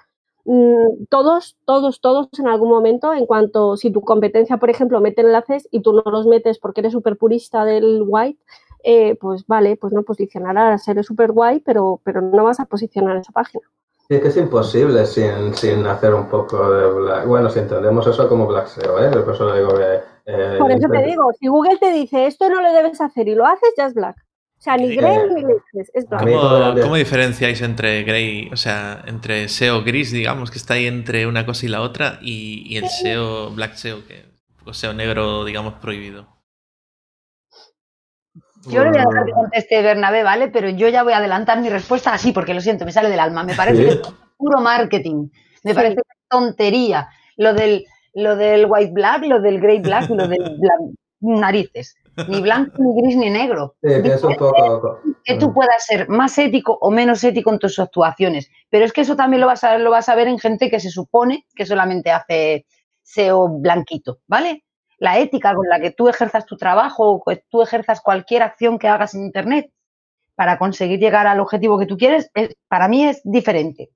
[0.45, 5.21] mm, todos, todos, todos en algún momento, en cuanto si tu competencia, por ejemplo, mete
[5.21, 8.39] enlaces y tú no los metes porque eres súper purista del white,
[8.83, 13.17] eh, pues vale, pues no posicionarás, eres súper guay, pero, pero no vas a posicionar
[13.17, 13.63] esa página.
[14.07, 17.25] Es que es imposible sin, sin hacer un poco de black.
[17.25, 19.09] Bueno, si entendemos eso como black SEO, ¿eh?
[19.09, 20.14] Por eso digo que.
[20.25, 23.35] Eh, Por eso te digo, si Google te dice esto no lo debes hacer y
[23.35, 24.15] lo haces, ya es black.
[24.57, 26.23] O sea, ni grey ni gris, es black.
[26.23, 31.27] ¿Cómo, ¿Cómo, diferenciáis entre grey, o sea, entre SEO gris, digamos, que está ahí entre
[31.27, 34.25] una cosa y la otra, y, y el SEO, black SEO, que,
[34.65, 36.35] o SEO negro, digamos, prohibido?
[38.67, 40.47] Yo le voy a dejar que conteste Bernabé, ¿vale?
[40.47, 43.19] Pero yo ya voy a adelantar mi respuesta así, porque lo siento, me sale del
[43.19, 43.43] alma.
[43.43, 44.01] Me parece que es
[44.37, 45.29] puro marketing.
[45.63, 47.07] Me parece que es tontería.
[47.37, 47.85] Lo del,
[48.15, 50.57] lo del white black, lo del grey black, lo del
[51.21, 51.95] narices.
[52.27, 53.75] Ni blanco, ni gris, ni negro.
[53.83, 53.89] Sí.
[55.25, 58.49] Que tú puedas ser más ético o menos ético en tus actuaciones.
[58.69, 60.79] Pero es que eso también lo vas a, lo vas a ver en gente que
[60.79, 62.65] se supone que solamente hace
[63.03, 64.65] SEO blanquito, ¿vale?
[64.97, 68.79] la ética con la que tú ejerzas tu trabajo o que tú ejerzas cualquier acción
[68.79, 69.71] que hagas en Internet
[70.35, 72.29] para conseguir llegar al objetivo que tú quieres,
[72.67, 73.89] para mí es diferente.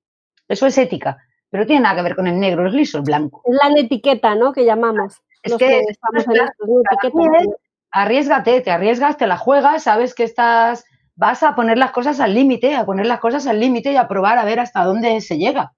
[0.48, 1.18] Eso es ética,
[1.50, 3.42] pero tiene nada que ver con el negro, el liso, el blanco.
[3.46, 4.54] Es la etiqueta, ¿no?
[4.54, 5.22] Que llamamos.
[5.44, 7.54] Es que, estamos en
[7.92, 10.86] arriesgate, te arriesgas, te la juegas, sabes que estás,
[11.16, 14.08] vas a poner las cosas al límite, a poner las cosas al límite y a
[14.08, 15.74] probar a ver hasta dónde se llega.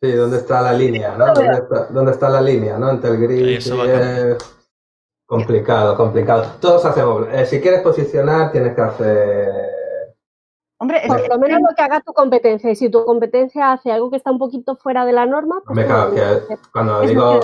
[0.00, 1.26] Sí, ¿dónde está la línea, no?
[1.90, 2.90] ¿Dónde está, la línea, no?
[2.90, 4.36] Entre el gris y el...
[5.26, 6.52] Complicado, complicado.
[6.60, 7.26] Todos hacemos.
[7.32, 9.48] Eh, si quieres posicionar, tienes que hacer.
[10.78, 12.70] Hombre, es por lo menos lo que haga tu competencia.
[12.70, 15.76] Y si tu competencia hace algo que está un poquito fuera de la norma, pues.
[15.76, 17.40] Me cago, que cuando digo.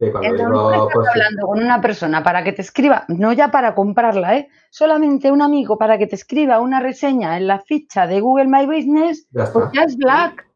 [0.00, 3.50] Sí, cuando digo, estás pues hablando con una persona para que te escriba, no ya
[3.52, 4.48] para comprarla, ¿eh?
[4.68, 8.66] solamente un amigo para que te escriba una reseña en la ficha de Google My
[8.66, 10.46] Business, ya es black.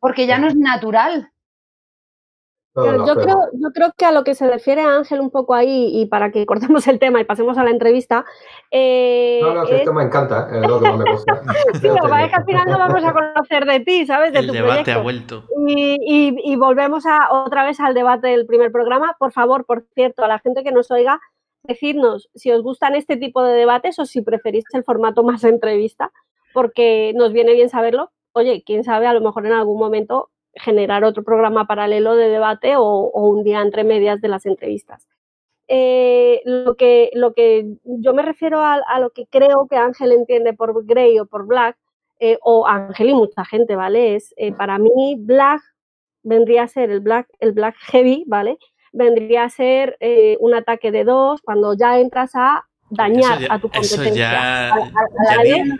[0.00, 1.30] Porque ya no es natural
[2.76, 6.06] yo, creo, yo creo que a lo que se refiere Ángel un poco ahí, y
[6.06, 8.24] para que cortemos el tema y pasemos a la entrevista.
[8.70, 11.42] Eh, no, no, esto me encanta, es lo que más me gusta.
[11.80, 14.32] sí, lo que pasa es que al final no vamos a conocer de ti, ¿sabes?
[14.32, 15.44] De el debate ha vuelto.
[15.66, 19.16] Y, y, volvemos a, otra vez al debate del primer programa.
[19.18, 21.20] Por favor, por cierto, a la gente que nos oiga,
[21.62, 26.12] decirnos si os gustan este tipo de debates o si preferís el formato más entrevista,
[26.52, 28.12] porque nos viene bien saberlo.
[28.32, 32.76] Oye, quién sabe, a lo mejor en algún momento generar otro programa paralelo de debate
[32.76, 35.06] o, un día entre medias de las entrevistas.
[35.68, 40.52] Eh, lo, que, lo que yo me refiero a, lo que creo que Ángel entiende
[40.52, 41.76] por Grey o por Black,
[42.18, 44.14] eh, o Ángel y mucha gente, ¿vale?
[44.14, 45.62] Es eh, para mí Black
[46.22, 48.58] vendría a ser el Black, el Black Heavy, ¿vale?
[48.92, 49.98] Vendría a ser
[50.40, 54.06] un ataque de dos cuando ya entras a dañar a tu competencia.
[54.06, 54.74] Eso ya,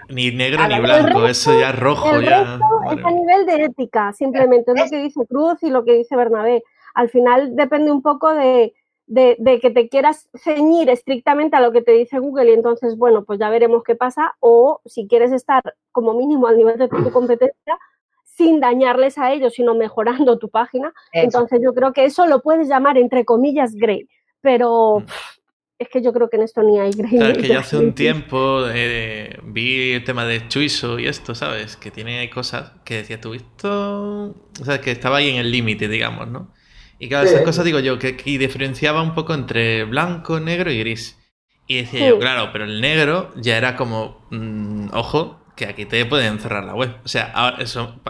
[0.08, 2.20] ni, negro ni blanco, eso ya es rojo.
[2.20, 2.58] ya,
[2.90, 4.72] es a nivel de ética, simplemente.
[4.72, 6.62] Es lo que dice Cruz y lo que dice Bernabé.
[6.94, 8.74] Al final depende un poco de,
[9.06, 13.24] de, que te quieras ceñir estrictamente a lo que te dice Google y entonces, bueno,
[13.24, 14.34] pues ya veremos qué pasa.
[14.40, 17.78] O si quieres estar como mínimo al nivel de tu competencia,
[18.24, 20.92] sin dañarles a ellos, sino mejorando tu página.
[21.12, 24.08] Entonces yo creo que eso lo puedes llamar entre comillas grey,
[24.42, 25.35] pero mm
[25.78, 27.18] es que yo creo que en esto ni hay grey.
[27.18, 31.76] Claro, que yo hace un tiempo eh, vi el tema de Chuiso y esto, ¿sabes?
[31.76, 34.34] Que tiene cosas que decía tú, esto.
[34.60, 36.54] O sea, que estaba ahí en el límite, digamos, ¿no?
[36.98, 41.18] Y claro, esas cosas digo yo, que, diferenciaba un poco entre blanco, negro y gris.
[41.66, 46.06] Y decía yo, claro, pero el negro ya era como, mm, ojo, que aquí te
[46.06, 46.96] pueden cerrar la web.
[47.04, 48.00] O sea, eso,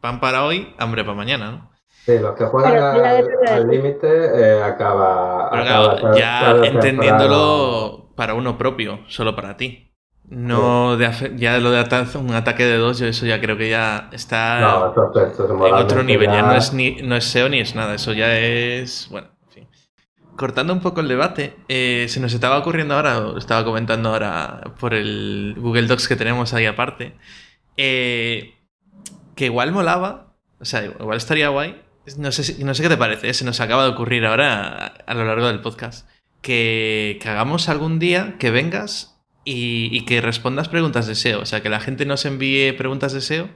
[0.00, 1.73] pan para hoy, hambre para mañana, ¿no?
[2.04, 2.76] Sí, los que juegan
[3.48, 5.50] al límite eh, acaba,
[6.14, 9.90] ya entendiéndolo para uno propio, solo para ti.
[10.28, 11.80] No de ya lo de
[12.18, 16.30] un ataque de dos, yo eso ya creo que ya está en otro nivel.
[16.30, 16.42] Ya...
[16.42, 19.08] no, es ni, no es SEO ni es nada, eso ya es.
[19.10, 19.68] Bueno, en fin.
[20.36, 24.92] Cortando un poco el debate, eh, se nos estaba ocurriendo ahora, estaba comentando ahora por
[24.92, 27.16] el Google Docs que tenemos ahí aparte,
[27.78, 28.54] eh,
[29.36, 31.82] que igual molaba, o sea, igual estaría guay
[32.18, 33.34] no sé, no sé qué te parece, ¿eh?
[33.34, 36.08] se nos acaba de ocurrir ahora a, lo largo del podcast.
[36.40, 41.40] Que, hagamos algún día que vengas y, que respondas preguntas de SEO.
[41.40, 43.48] O sea, que la gente nos envíe preguntas de SEO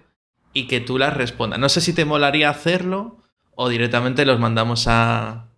[0.52, 1.58] y que tú las respondas.
[1.58, 3.18] No sé si te molaría hacerlo
[3.54, 5.50] o directamente los mandamos a.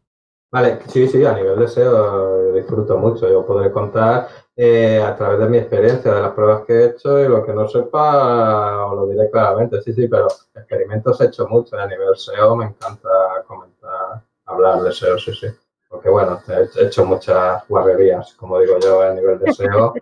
[0.51, 2.30] Vale, sí, sí, a nivel de SEO
[2.61, 3.29] disfruto mucho.
[3.29, 7.19] Yo podré contar eh, a través de mi experiencia, de las pruebas que he hecho
[7.19, 11.49] y lo que no sepa, os lo diré claramente, sí, sí, pero experimentos he hecho
[11.49, 13.09] mucho a nivel SEO, me encanta
[13.47, 15.47] comentar, hablar de SEO, sí, sí.
[15.89, 19.95] Porque bueno, he hecho muchas guarrerías, como digo yo, a nivel de SEO.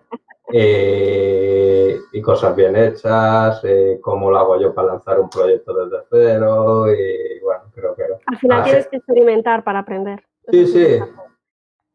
[2.11, 3.61] y cosas bien hechas,
[4.01, 8.03] cómo lo hago yo para lanzar un proyecto desde cero y bueno, creo que...
[8.25, 10.21] Al final tienes que experimentar para aprender.
[10.51, 10.99] Sí, sí.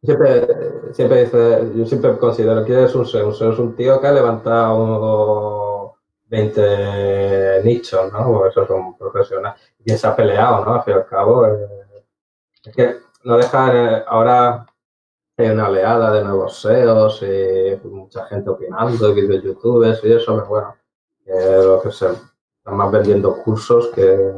[0.05, 3.29] Siempre, siempre dice, yo siempre considero que eres un SEO.
[3.29, 8.25] Un SEO es un tío que ha levantado 20 nichos, ¿no?
[8.33, 9.55] Porque eso es un profesional.
[9.85, 10.75] Y se ha peleado, ¿no?
[10.75, 11.47] Al fin y al cabo.
[11.47, 11.69] Eh,
[12.65, 14.67] es que no dejar, ahora
[15.39, 20.47] hay una oleada de nuevos SEOs y mucha gente opinando, vídeos youtubers y eso, pero
[20.47, 20.77] bueno,
[21.65, 24.33] lo que se están más vendiendo cursos que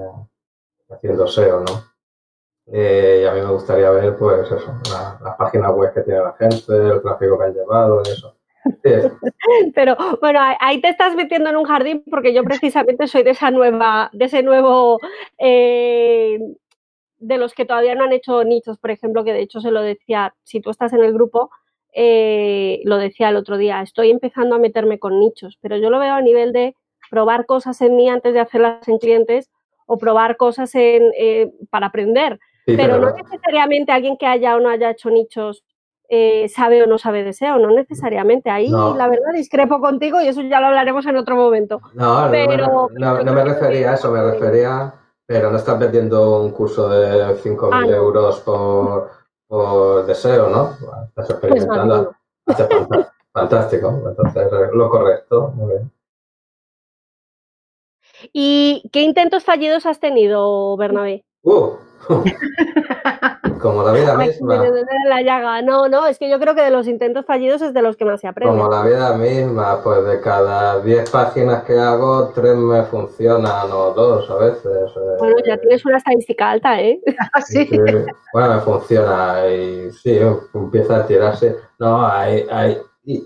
[0.88, 1.95] haciendo SEO, ¿no?
[2.72, 4.74] Eh, y a mí me gustaría ver, pues eso,
[5.22, 8.36] las páginas web que tiene la gente, el tráfico que han llevado eso.
[9.74, 13.50] Pero bueno, ahí te estás metiendo en un jardín porque yo precisamente soy de esa
[13.50, 14.98] nueva, de ese nuevo,
[15.38, 16.38] eh,
[17.18, 19.82] de los que todavía no han hecho nichos, por ejemplo, que de hecho se lo
[19.82, 21.50] decía, si tú estás en el grupo,
[21.92, 25.98] eh, lo decía el otro día, estoy empezando a meterme con nichos, pero yo lo
[25.98, 26.74] veo a nivel de
[27.10, 29.50] probar cosas en mí antes de hacerlas en clientes
[29.86, 32.38] o probar cosas en, eh, para aprender.
[32.66, 35.64] Pero, no necesariamente alguien que haya o no haya hecho nichos
[36.08, 38.50] eh, sabe o no sabe de SEO, no necesariamente.
[38.50, 41.80] Ahí la verdad discrepo contigo y eso ya lo hablaremos en otro momento.
[41.94, 44.92] No, pero, no, me refería a eso, me refería,
[45.24, 49.10] pero no estás vendiendo un curso de 5.000 ah, euros por,
[49.46, 50.70] por deseo, ¿no?
[50.70, 52.14] Estás pues experimentando.
[53.32, 55.92] fantástico, entonces lo correcto, muy bien.
[58.32, 61.24] ¿Y qué intentos fallidos has tenido, Bernabé?
[61.42, 61.85] Uh.
[63.60, 64.64] Como la vida misma.
[65.08, 65.62] La llaga.
[65.62, 68.04] No, no, es que yo creo que de los intentos fallidos es de los que
[68.04, 68.56] más se aprende.
[68.56, 73.92] Como la vida misma, pues de cada 10 páginas que hago, 3 me funcionan o
[73.92, 74.66] 2 a veces.
[74.66, 75.16] Eh.
[75.18, 77.00] Bueno, ya tienes una estadística alta, ¿eh?
[77.46, 77.68] sí.
[78.32, 80.18] Bueno, me funciona y sí,
[80.54, 81.56] empieza a tirarse.
[81.78, 83.24] No, hay, hay, y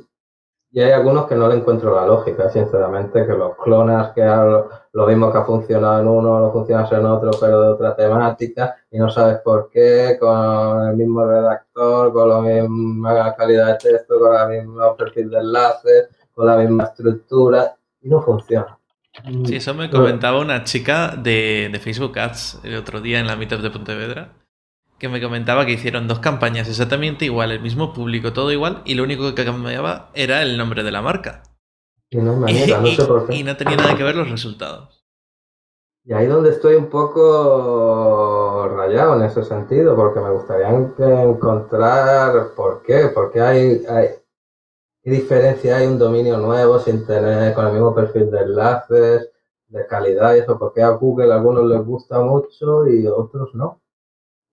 [0.78, 5.32] hay algunos que no le encuentro la lógica, sinceramente, que los clonas, que lo, mismo
[5.32, 9.10] que ha funcionado en uno, no funciona en otro, pero de otra temática, y no
[9.10, 14.46] sabes por qué, con el mismo redactor, con la misma calidad de texto, con la
[14.46, 18.78] misma perfil de enlaces, con la misma estructura, y no funciona.
[19.44, 23.34] Sí, eso me comentaba una chica de, de Facebook Ads el otro día en la
[23.34, 24.30] Meetup de Pontevedra
[25.00, 28.94] que me comentaba que hicieron dos campañas exactamente igual, el mismo público, todo igual, y
[28.94, 31.42] lo único que cambiaba era el nombre de la marca.
[32.10, 35.06] Y no, no, y no tenía nada que ver los resultados.
[36.04, 42.82] Y ahí donde estoy un poco rayado en ese sentido, porque me gustaría encontrar por
[42.82, 44.08] qué, porque hay, hay
[45.02, 49.30] qué diferencia hay un dominio nuevo sin tener con el mismo perfil de enlaces,
[49.68, 53.54] de calidad y eso, porque a Google a algunos les gusta mucho y a otros
[53.54, 53.80] no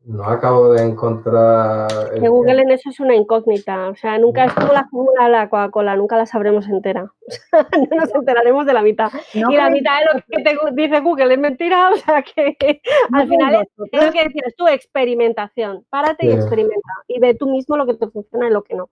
[0.08, 1.88] no acabo de encontrar.
[2.14, 3.90] Que Google en eso es una incógnita.
[3.90, 7.12] O sea, nunca es como la fórmula de la Coca-Cola, nunca la sabremos entera.
[7.92, 9.12] no nos enteraremos de la mitad.
[9.34, 11.90] y la mitad de lo que te dice Google es mentira.
[11.90, 12.56] O sea, que
[13.14, 15.86] al final es, lo que decir, es tu experimentación.
[15.90, 16.90] Párate y experimenta.
[17.08, 18.90] Y ve tú mismo lo que te funciona y lo que no.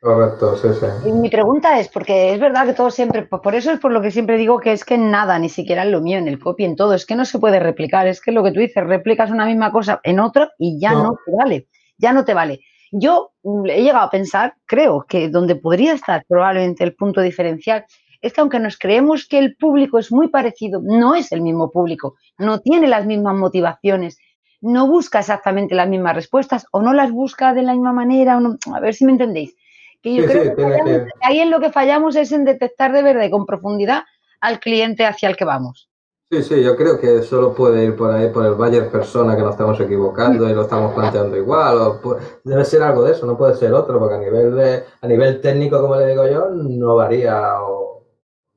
[0.00, 1.12] Correcto, sí, sí.
[1.12, 4.10] mi pregunta es, porque es verdad que todo siempre, por eso es por lo que
[4.10, 6.74] siempre digo que es que nada, ni siquiera en lo mío, en el copy, en
[6.74, 9.44] todo, es que no se puede replicar, es que lo que tú dices, replicas una
[9.44, 12.60] misma cosa en otro y ya no, te vale, ya no te vale.
[12.90, 17.84] Yo mm, he llegado a pensar, creo que donde podría estar probablemente el punto diferencial
[18.22, 21.70] es que aunque nos creemos que el público es muy parecido, no es el mismo
[21.70, 24.16] público, no tiene las mismas motivaciones,
[24.62, 28.40] no busca exactamente las mismas respuestas o no las busca de la misma manera,
[28.72, 29.54] a ver si me entendéis
[30.02, 33.30] que yo creo que, ahí en lo que fallamos es en detectar de verdad y
[33.30, 34.04] con profundidad
[34.40, 35.90] al cliente hacia el que vamos.
[36.32, 39.42] Sí, sí, yo creo que solo puede ir por ahí, por el Bayer persona que
[39.42, 41.76] nos estamos equivocando y lo estamos planteando igual.
[41.78, 45.06] O debe ser algo de eso, no puede ser otro, porque a nivel de, a
[45.08, 48.04] nivel técnico, como le digo yo, no varía o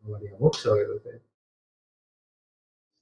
[0.04, 0.76] no varía mucho.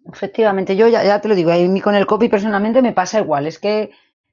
[0.05, 3.19] Efectivamente, yo ya, ya te lo digo, a mí con el copy personalmente me pasa
[3.19, 3.91] igual, es que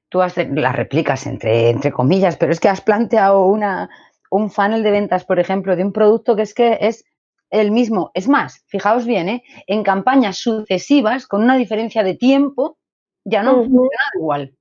[0.09, 3.89] tú has, las replicas entre, entre comillas, pero es que has planteado una,
[4.29, 7.05] un funnel de ventas, por ejemplo, de un producto que es que es
[7.49, 8.11] el mismo.
[8.13, 9.43] Es más, fijaos bien, ¿eh?
[9.67, 12.77] en campañas sucesivas, con una diferencia de tiempo,
[13.23, 14.55] ya no funciona igual.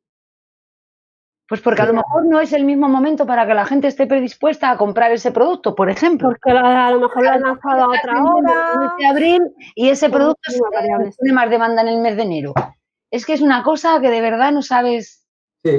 [1.49, 4.07] Pues porque a lo mejor no es el mismo momento para que la gente esté
[4.07, 6.29] predispuesta a comprar ese producto, por ejemplo.
[6.29, 8.95] Porque a lo mejor lo han lanzado a otra hora.
[8.99, 9.41] De abril
[9.75, 12.53] y ese producto tiene más demanda en el mes de enero.
[13.11, 15.27] Es que es una cosa que de verdad no sabes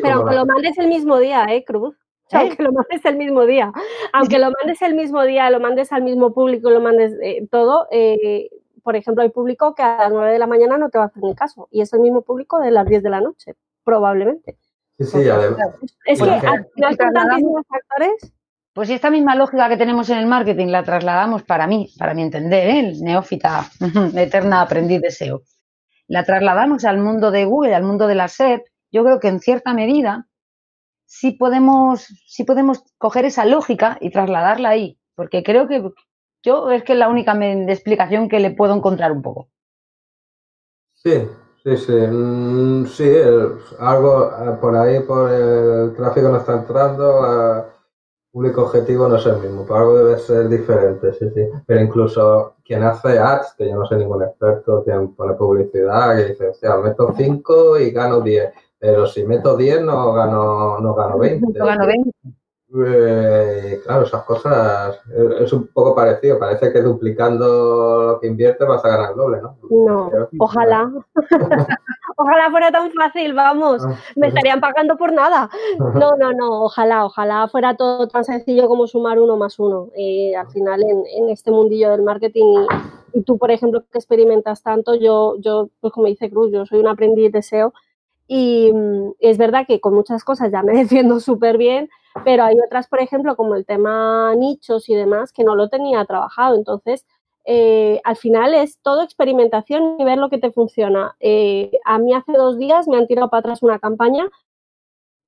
[0.01, 1.95] pero aunque lo mandes el mismo día, ¿eh, Cruz?
[2.31, 2.37] ¿Eh?
[2.37, 3.71] Aunque lo mandes el mismo día.
[4.13, 7.87] Aunque lo mandes el mismo día, lo mandes al mismo público, lo mandes eh, todo,
[7.91, 8.49] eh,
[8.83, 11.07] por ejemplo, hay público que a las 9 de la mañana no te va a
[11.07, 11.67] hacer ni caso.
[11.71, 14.57] Y es el mismo público de las 10 de la noche, probablemente.
[14.97, 15.59] Sí, sí, además.
[16.05, 18.33] Es que al final son tantísimos factores
[18.73, 22.13] Pues si esta misma lógica que tenemos en el marketing la trasladamos para mí, para
[22.13, 22.79] mi entender, ¿eh?
[22.79, 23.69] el neófita,
[24.15, 25.41] eterna aprendiz de SEO,
[26.07, 28.61] la trasladamos al mundo de Google, al mundo de la SEP,
[28.91, 30.27] yo creo que en cierta medida
[31.05, 35.83] sí podemos, sí podemos coger esa lógica y trasladarla ahí, porque creo que
[36.43, 39.49] yo es que es la única explicación que le puedo encontrar un poco.
[40.93, 41.27] Sí,
[41.63, 41.93] sí, sí.
[41.93, 43.11] Mm, sí,
[43.79, 47.63] algo eh, por ahí, por el tráfico no está entrando, el
[48.31, 51.41] público objetivo no es el mismo, por algo debe ser diferente, sí, sí.
[51.65, 56.25] Pero incluso quien hace ads, que yo no soy ningún experto, quien pone publicidad, que
[56.25, 60.93] dice, o sea, meto 5 y gano 10 pero si meto 10 no gano, no
[60.93, 61.59] gano 20.
[61.59, 62.11] No gano 20.
[62.85, 64.99] Eh, claro, esas cosas
[65.41, 66.37] es un poco parecido.
[66.37, 69.57] Parece que duplicando lo que inviertes vas a ganar doble, ¿no?
[69.69, 70.91] No, ojalá.
[72.15, 73.83] ojalá fuera tan fácil, vamos.
[73.83, 75.49] Ah, Me estarían pagando por nada.
[75.79, 79.89] No, no, no, ojalá, ojalá fuera todo tan sencillo como sumar uno más uno.
[79.97, 82.67] Eh, al final, en, este mundillo del marketing
[83.13, 86.79] y, tú, por ejemplo, que experimentas tanto, yo, yo, pues como dice Cruz, yo soy
[86.79, 87.73] un aprendiz de SEO
[88.31, 91.89] y mm, es verdad que con muchas cosas ya me defiendo súper bien,
[92.23, 96.05] pero hay otras, por ejemplo, como el tema nichos y demás, que no lo tenía
[96.05, 96.55] trabajado.
[96.55, 97.05] Entonces,
[97.45, 101.15] eh, al final es todo experimentación y ver lo que te funciona.
[101.19, 104.29] Eh, a mí hace dos días me han tirado para atrás una campaña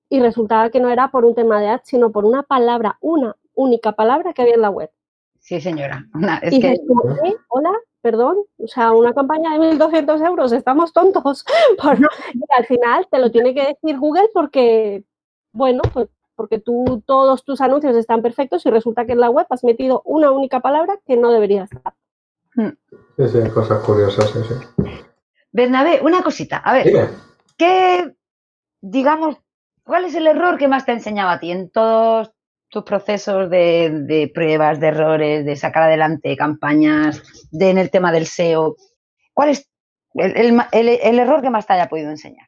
[0.08, 3.36] y resultaba que no era por un tema de ads, sino por una palabra, una
[3.56, 4.92] única palabra que había en la web.
[5.40, 6.06] Sí, señora.
[6.52, 6.78] y que...
[7.50, 7.72] Hola,
[8.02, 11.46] perdón, o sea, una campaña de 1.200 euros, estamos tontos.
[12.34, 15.04] y al final te lo tiene que decir Google porque,
[15.54, 19.46] bueno, pues porque tú todos tus anuncios están perfectos y resulta que en la web
[19.52, 21.94] has metido una única palabra que no debería estar.
[22.56, 22.70] Hmm.
[23.18, 24.92] Sí, sí, cosas curiosas, sí, sí.
[25.52, 27.12] Bernabé, una cosita, a ver,
[27.58, 28.16] ¿qué,
[28.80, 29.38] digamos,
[29.84, 32.32] cuál es el error que más te ha enseñado a ti en todos
[32.72, 38.26] tus procesos de, pruebas, de errores, de sacar adelante campañas, de, en el tema del
[38.26, 38.78] SEO?
[39.34, 39.70] ¿Cuál es
[40.16, 42.48] el, error que más te haya podido enseñar?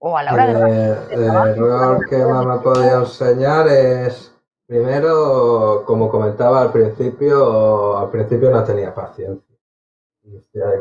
[0.00, 1.14] O a la hora de...
[1.14, 4.34] el error que más me ha podido enseñar es,
[4.66, 9.56] primero, como comentaba al principio, al principio no tenía paciencia.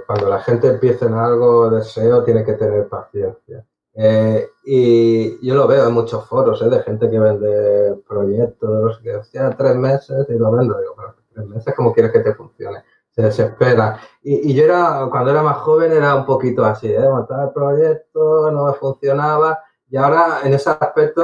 [0.08, 3.64] Cuando la gente empieza en algo de SEO, tiene que tener paciencia.
[3.96, 6.70] Eh, y yo lo veo en muchos foros ¿eh?
[6.70, 10.78] de gente que vende proyectos, que hacía tres meses y lo vendo.
[10.80, 12.84] Digo, pero tres meses, ¿cómo quieres que te funcione?
[13.12, 14.00] Se desespera.
[14.22, 17.10] Y, yo era, cuando era más joven, era un poquito así, ¿eh?
[17.10, 19.60] montar el proyecto, no me funcionaba.
[19.90, 21.22] Y ahora, en ese aspecto,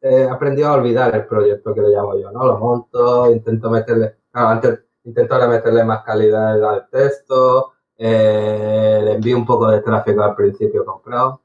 [0.00, 2.46] he aprendido a olvidar el proyecto que le llamo yo, ¿no?
[2.46, 9.12] Lo monto, intento meterle, claro, antes intento ahora meterle más calidad al texto, eh, le
[9.14, 11.42] envío un poco de tráfico al principio comprado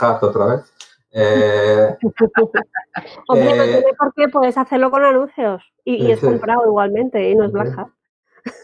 [0.00, 0.72] la otra vez.
[1.12, 1.96] Eh,
[3.28, 7.44] Hombre, no tiene por qué puedes hacerlo con anuncios y, es comprado igualmente y no
[7.44, 7.88] es Black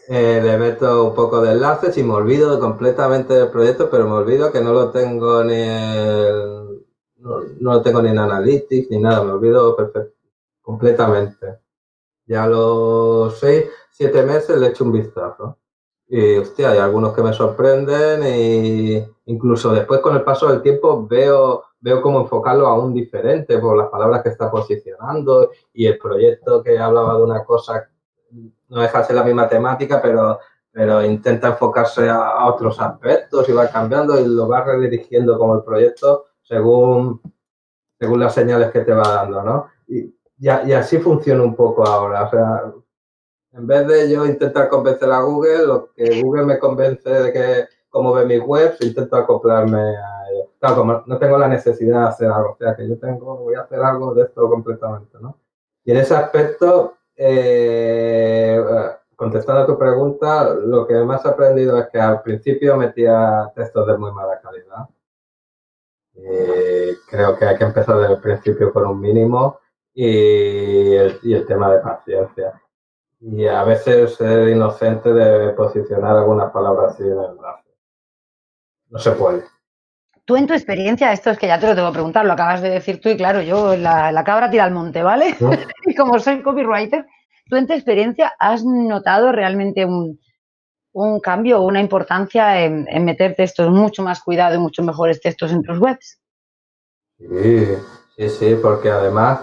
[0.09, 4.15] eh, le meto un poco de enlaces y me olvido completamente del proyecto, pero me
[4.15, 5.65] olvido que no lo tengo ni
[7.19, 10.19] no, lo tengo ni en Analytics ni nada, me olvido perfecto,
[10.61, 11.61] completamente.
[12.27, 15.60] Ya a los seis, siete meses le echo un vistazo.
[16.13, 21.07] Y hostia, hay algunos que me sorprenden y incluso después con el paso del tiempo
[21.07, 26.65] veo, veo cómo enfocarlo aún diferente por las palabras que está posicionando y el proyecto
[26.65, 27.89] que hablaba de una cosa
[28.69, 30.41] no deja de ser la misma temática, pero,
[30.73, 35.63] pero intenta enfocarse a, otros aspectos y va cambiando y lo va redirigiendo como el
[35.63, 37.21] proyecto según,
[38.01, 39.67] según las señales que te va dando, ¿no?
[39.87, 42.25] Y, y así funciona un poco ahora.
[42.25, 42.73] O sea,
[43.53, 47.69] en vez de yo intentar convencer a Google, lo que Google me convence de que
[47.89, 50.49] como ve mis webs, intento acoplarme a ellos.
[50.61, 53.57] Claro, como no tengo la necesidad de hacer algo, o sea, que yo tengo, voy
[53.57, 55.39] a hacer algo de esto completamente, ¿no?
[55.85, 58.63] Y en ese aspecto, eh,
[59.17, 63.87] contestando a tu pregunta, lo que más he aprendido es que al principio metía textos
[63.87, 64.89] de muy mala calidad.
[67.11, 69.59] creo que hay que empezar desde el principio con un mínimo
[69.95, 72.61] y el tema de paciencia
[73.21, 77.69] y a veces ser inocente de posicionar algunas palabras así en el enlace.
[78.89, 79.45] No se puede.
[80.25, 82.63] Tú en tu experiencia, esto es que ya te lo tengo que preguntar, lo acabas
[82.63, 85.37] de decir tú y claro, yo la, cabra tira al monte, ¿vale?
[85.87, 87.07] y como soy copywriter,
[87.49, 90.19] tú en tu experiencia has notado realmente un,
[90.93, 95.53] un cambio o una importancia en, meter textos mucho más cuidado y mucho mejores textos
[95.53, 96.21] en tus webs.
[97.19, 97.67] Sí,
[98.17, 99.41] sí, sí, porque además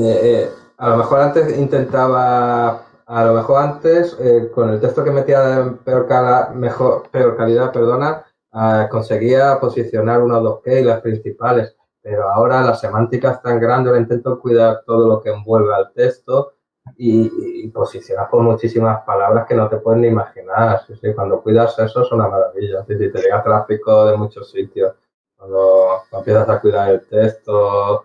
[0.00, 5.10] eh, a lo mejor antes intentaba, a lo mejor antes, eh, con el texto que
[5.10, 6.06] metía en peor,
[6.54, 11.76] mejor, peor calidad, perdona, ah, conseguía posicionar uno o dos las principales.
[12.02, 15.92] pero ahora la semántica es tan grande, ahora intento cuidar todo lo que envuelve al
[15.92, 16.52] texto
[16.96, 20.82] y, y posicionas por muchísimas palabras que no te pueden ni imaginar.
[21.14, 22.84] cuando cuidas eso es una maravilla.
[22.84, 24.94] te llega tráfico de muchos sitios.
[25.36, 28.04] Cuando, empiezas a cuidar el texto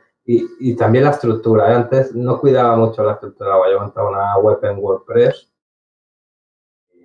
[0.60, 1.72] y, también la estructura.
[1.72, 1.76] ¿eh?
[1.76, 3.56] Antes no cuidaba mucho la estructura.
[3.72, 5.50] Yo montaba una web en WordPress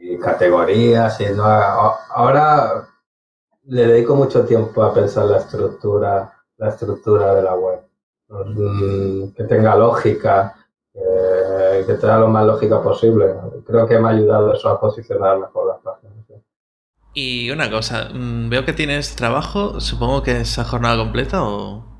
[0.00, 1.20] y categorías.
[1.20, 2.88] Y no, ahora
[3.64, 7.80] le dedico mucho tiempo a pensar la estructura, la estructura de la web.
[8.28, 10.54] Mm, que tenga lógica,
[10.92, 13.34] que tenga lo más lógica posible.
[13.66, 16.16] Creo que me ha ayudado eso a posicionar mejor las páginas.
[17.18, 21.95] Y una cosa, mm, veo que tienes trabajo, supongo que es a jornada completa o...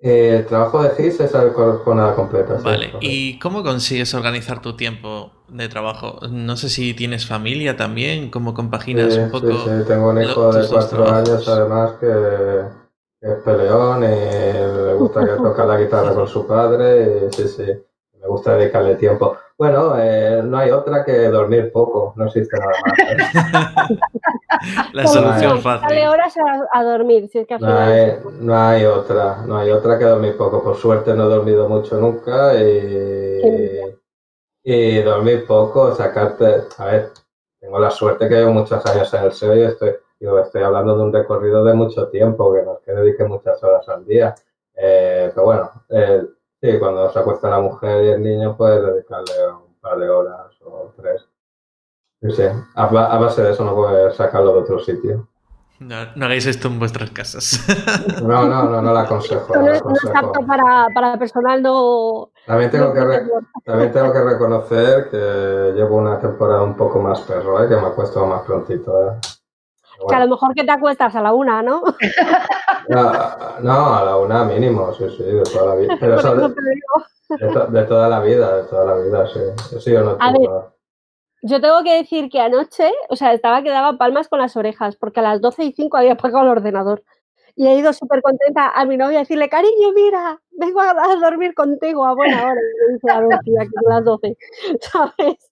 [0.00, 2.54] Eh, el trabajo de GIS es a jornada completa.
[2.62, 6.20] Vale, ¿y cómo consigues organizar tu tiempo de trabajo?
[6.30, 9.50] No sé si tienes familia también, ¿cómo compaginas un poco?
[9.50, 12.62] Sí, sí, tengo un hijo de cuatro años además que
[13.20, 17.64] es peleón y le gusta que toca la guitarra con su padre y sí, sí
[18.20, 19.36] me gusta dedicarle tiempo.
[19.58, 23.90] Bueno, eh, no hay otra que dormir poco, no existe nada más.
[24.92, 25.88] La solución fácil.
[25.88, 26.34] Dale horas
[26.72, 30.36] a, dormir, si es que no, hay, no hay otra, no hay otra que dormir
[30.36, 30.62] poco.
[30.62, 33.80] Por suerte no he dormido mucho nunca y,
[34.62, 37.10] y dormir poco, sacarte, a ver,
[37.58, 41.02] tengo la suerte que llevo muchos años en el SEO y estoy, estoy hablando de
[41.02, 44.36] un recorrido de mucho tiempo, que no es que dedique muchas horas al día.
[44.76, 46.22] Eh, pero bueno, eh,
[46.60, 50.46] Sí, cuando se acuesta la mujer y el niño, puedes dedicarle un par de horas
[50.64, 51.28] o tres.
[52.20, 52.42] Sí,
[52.74, 55.28] a, base de eso no puedes sacarlo de otro sitio.
[55.78, 57.64] No, no hagáis esto en vuestras casas.
[58.22, 59.54] No, no, no, no la aconsejo.
[59.54, 59.80] No, es
[60.12, 62.32] apto para, para personal no.
[62.44, 63.00] También tengo, que
[63.64, 67.68] también tengo que reconocer que llevo una temporada un poco más perro, ¿eh?
[67.68, 69.12] que me ha puesto más prontito.
[69.12, 69.20] ¿eh?
[70.08, 71.82] Que a lo mejor que te acuestas a la una, ¿no?
[72.88, 75.96] No, a la una mínimo, sí, sí, de toda la vida.
[75.98, 76.48] Pero eso de,
[77.70, 79.78] de, toda la vida, de toda la vida, sí.
[79.78, 80.48] sí yo no a ver,
[81.42, 84.96] yo tengo que decir que anoche, o sea, estaba que daba palmas con las orejas,
[84.96, 87.04] porque a las 12 y 5 había apagado el ordenador.
[87.54, 91.54] Y he ido súper contenta a mi novia a decirle, cariño, mira, vengo a, dormir
[91.54, 92.60] contigo a buena hora.
[92.60, 94.36] Y me dice, a ver, tía, que son las 12,
[94.80, 95.47] ¿sabes?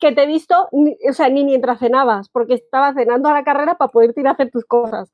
[0.00, 3.76] Que te he visto, o sea, ni mientras cenabas, porque estaba cenando a la carrera
[3.76, 5.10] para poder ir a hacer tus cosas.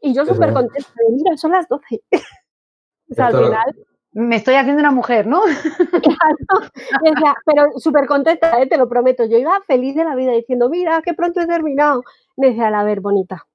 [0.00, 2.02] Y yo súper contenta, de, mira, son las 12.
[3.10, 3.86] o sea, al final...
[4.14, 5.40] Me estoy haciendo una mujer, ¿no?
[6.02, 7.34] claro.
[7.46, 8.66] pero súper contenta, ¿eh?
[8.66, 9.24] te lo prometo.
[9.24, 12.02] Yo iba feliz de la vida diciendo, mira, qué pronto he terminado.
[12.36, 13.46] Me decía, a ver, bonita.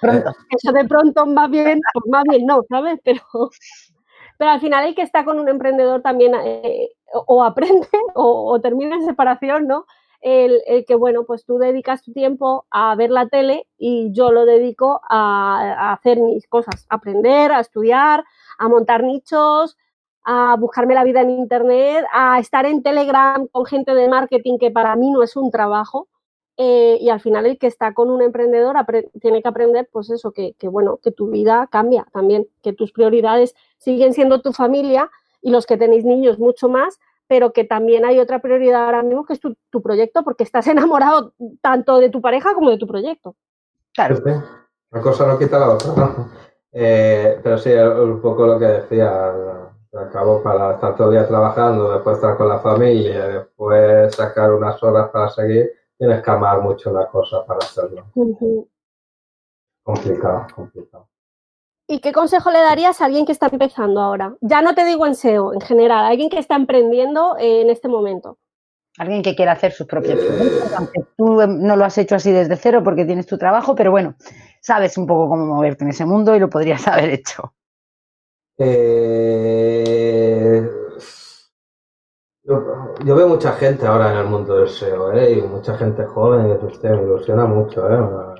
[0.00, 0.34] Pronto.
[0.50, 3.00] Eso de pronto más bien, pues más bien no, ¿sabes?
[3.04, 3.22] Pero,
[4.38, 8.96] pero al final el que está con un emprendedor también eh, o aprende o, termina
[8.96, 9.86] en separación, ¿no?
[10.20, 14.44] El, que, bueno, pues tú dedicas tu tiempo a ver la tele y yo lo
[14.44, 18.24] dedico a, hacer mis cosas, aprender, a estudiar,
[18.58, 19.78] a montar nichos,
[20.22, 24.70] a buscarme la vida en Internet, a estar en Telegram con gente de marketing que
[24.70, 26.08] para mí no es un trabajo.
[26.62, 28.76] Eh, y al final el que está con un emprendedor
[29.22, 32.92] tiene que aprender, pues eso, que, que, bueno, que tu vida cambia también, que tus
[32.92, 35.10] prioridades siguen siendo tu familia
[35.42, 39.24] y los que tenéis niños mucho más, pero que también hay otra prioridad ahora mismo
[39.24, 43.36] que es tu, proyecto, porque estás enamorado tanto de tu pareja como de tu proyecto.
[43.94, 44.16] Claro.
[44.16, 44.22] Sí,
[44.90, 45.90] una cosa no quita la otra.
[46.72, 49.32] Eh, pero sí, un poco lo que decía,
[49.92, 54.80] acabo para estar todo el día trabajando, después estar con la familia, después sacar unas
[54.82, 58.04] horas para seguir, tienes que amar mucho la cosa para hacerlo.
[59.82, 61.08] Complicado, complicado.
[61.90, 64.36] ¿Y qué consejo le darías a alguien que está empezando ahora?
[64.40, 68.38] Ya no te digo en SEO, en general, alguien que está emprendiendo en este momento.
[68.96, 72.30] Alguien que quiera hacer sus propios proyectos, aunque tú em, no lo has hecho así
[72.30, 74.14] desde cero porque tienes tu trabajo, pero bueno,
[74.60, 77.54] sabes un poco cómo moverte en ese mundo y lo podrías haber hecho.
[78.56, 80.70] Eh,
[82.44, 85.32] yo, veo mucha gente ahora en el mundo del SEO, ¿eh?
[85.32, 87.90] y mucha gente joven, y usted me ilusiona mucho.
[87.90, 88.39] ¿eh?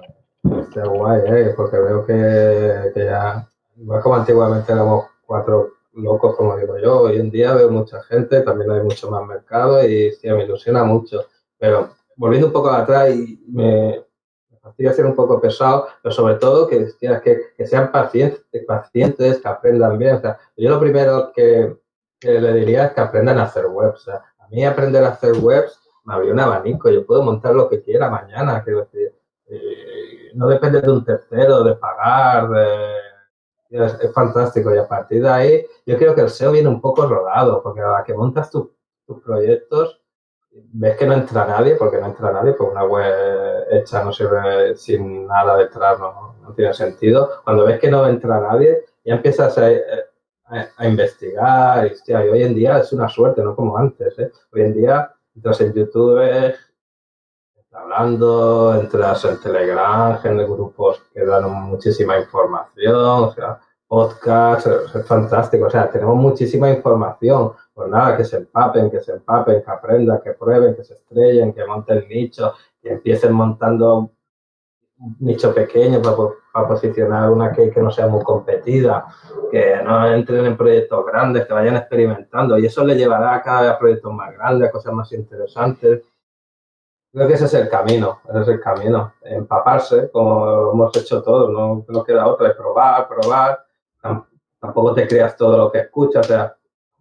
[0.71, 1.53] Está guay, ¿eh?
[1.57, 7.29] porque veo que, ya, igual como antiguamente éramos cuatro locos, como digo yo, hoy en
[7.29, 11.25] día veo mucha gente, también hay mucho más mercado y sí, me ilusiona mucho.
[11.59, 14.05] Pero volviendo un poco atrás, y me,
[14.63, 19.99] fastidia ser un poco pesado, pero sobre todo que, que, sean pacientes, pacientes, que aprendan
[19.99, 20.15] bien.
[20.15, 21.77] O sea, yo lo primero que,
[22.21, 24.03] le diría es que aprendan a hacer webs.
[24.03, 27.57] O sea, a mí aprender a hacer webs me abrió un abanico, yo puedo montar
[27.57, 29.13] lo que quiera mañana, quiero decir.
[29.49, 30.00] Eh,
[30.35, 32.49] no depende de un tercero, de pagar,
[33.71, 34.75] es, fantástico.
[34.75, 37.81] Y a partir de ahí, yo creo que el SEO viene un poco rodado, porque
[37.81, 38.69] a la que montas tus
[39.25, 40.01] proyectos,
[40.53, 44.77] ves que no entra nadie, porque no entra nadie, pues una web hecha no sirve
[44.77, 47.31] sin nada detrás, no, no tiene sentido.
[47.45, 49.69] Cuando ves que no entra nadie, ya empiezas a,
[50.77, 54.33] a, investigar, y, hoy en día es una suerte, no como antes, ¿eh?
[54.53, 56.21] Hoy en día entras en YouTube,
[57.73, 65.67] hablando, entras en Telegram, en grupos que dan muchísima información, o sea, podcast, es fantástico,
[65.67, 70.21] o sea, tenemos muchísima información, pues nada, que se empapen, que se empapen, que aprendan,
[70.23, 74.11] que prueben, que se estrellen, que monten nicho, que empiecen montando
[74.99, 79.07] un nicho pequeño para, posicionar una que, que no sea muy competida,
[79.51, 83.63] que no entren en proyectos grandes, que vayan experimentando y eso le llevará a cada
[83.63, 86.03] vez a proyectos más grandes, a cosas más interesantes.
[87.13, 91.51] Creo que ese es el camino, ese es el camino, empaparse, como hemos hecho todos,
[91.51, 93.67] no, no queda otra, es probar, probar,
[94.61, 96.57] tampoco te creas todo lo que escuchas, o sea,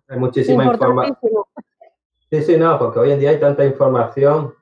[0.07, 1.15] hay muchísima información.
[2.31, 4.53] Sí, sí, no, porque hoy en día hay tanta información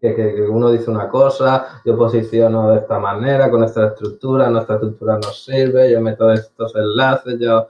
[0.00, 5.16] que, uno dice una cosa, yo posiciono de esta manera, con esta estructura, nuestra estructura
[5.16, 7.68] no sirve, yo meto estos enlaces, yo,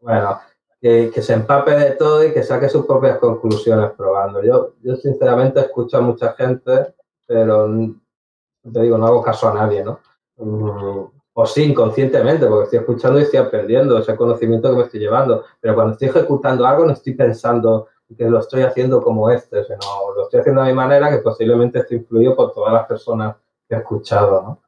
[0.00, 0.38] bueno,
[0.82, 4.42] que, se empape de todo y que saque sus propias conclusiones probando.
[4.42, 9.84] Yo, yo sinceramente escucho a mucha gente, pero te digo, no hago caso a nadie,
[9.84, 10.00] ¿no?
[10.38, 11.04] Mm,
[11.34, 15.44] o sí, inconscientemente, porque estoy escuchando y estoy aprendiendo ese conocimiento que me estoy llevando.
[15.60, 19.78] Pero cuando estoy ejecutando algo, no estoy pensando que lo estoy haciendo como este, sino
[20.16, 23.36] lo estoy haciendo a mi manera, que posiblemente esté influido por todas las personas
[23.68, 24.62] que he escuchado, ¿no?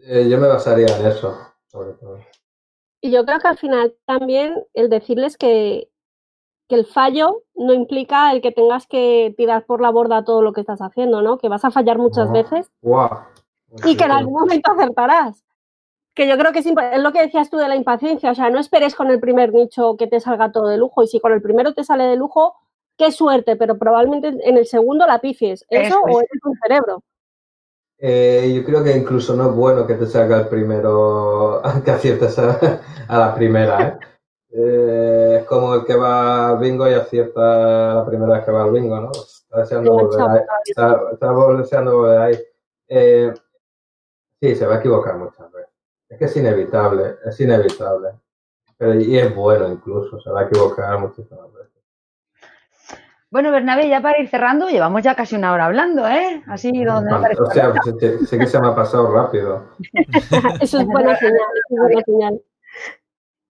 [0.00, 2.18] Eh, yo me basaría en eso, sobre todo.
[3.00, 5.90] Y yo creo que al final también el decirles que,
[6.68, 10.52] que el fallo no implica el que tengas que tirar por la borda todo lo
[10.52, 11.38] que estás haciendo, ¿no?
[11.38, 12.70] Que vas a fallar muchas veces.
[12.82, 13.10] Wow
[13.84, 15.44] y que en algún momento acertarás.
[16.14, 18.50] Que yo creo que es, es, lo que decías tú de la impaciencia, o sea,
[18.50, 21.32] no esperes con el primer nicho que te salga todo de lujo y si con
[21.32, 22.56] el primero te sale de lujo,
[22.96, 27.02] qué suerte, pero probablemente en el segundo la pifies, eso, o es un cerebro.
[27.98, 32.38] Eh, yo creo que incluso no es bueno que te salga el primero, que aciertes
[32.38, 33.88] a, la primera.
[33.88, 33.98] ¿eh?
[34.50, 35.38] ¿eh?
[35.40, 38.72] es como el que va al bingo y acierta la primera vez que va al
[38.72, 39.10] bingo, ¿no?
[39.10, 40.40] Está deseando volver ahí.
[40.64, 42.38] Está, deseando volver ahí.
[42.88, 43.32] Eh,
[44.40, 45.70] Sí, se va a equivocar muchas veces.
[46.08, 48.10] Es que es inevitable, es inevitable.
[48.76, 51.67] Pero, y es bueno incluso, se va a equivocar muchísimas veces.
[53.30, 56.42] Bueno, Bernabé, ya para ir cerrando, llevamos ya casi una hora hablando, ¿eh?
[56.46, 57.74] Así donde O sea,
[58.26, 59.66] sé, que se me ha pasado rápido.
[60.60, 61.36] Eso es buena señal,
[61.70, 62.40] es buena señal.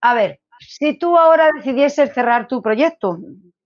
[0.00, 3.20] A ver, si tú ahora decidieses cerrar tu proyecto,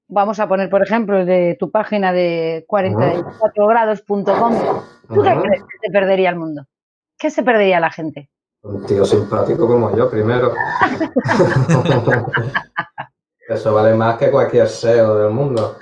[0.07, 4.55] vamos a poner, por ejemplo, de tu página de 44grados.com,
[5.09, 6.67] ¿tú qué crees que te perdería el mundo?
[7.19, 8.29] ¿Qué se perdería la gente?
[8.65, 10.53] Un tío simpático como yo, primero.
[13.49, 15.77] Eso vale más que cualquier SEO del mundo.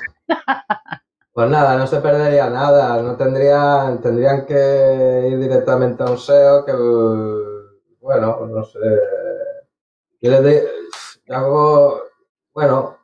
[1.32, 3.00] Pues nada, no se perdería nada.
[3.00, 6.72] No tendrían, tendrían que ir directamente a un SEO que,
[8.00, 8.78] bueno, no sé.
[10.20, 10.68] Yo les
[11.28, 12.02] hago,
[12.52, 12.98] bueno,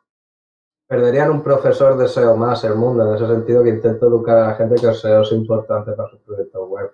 [0.87, 4.49] perderían un profesor de SEO más el mundo, en ese sentido que intento educar a
[4.49, 6.91] la gente que el SEO es importante para sus proyectos web.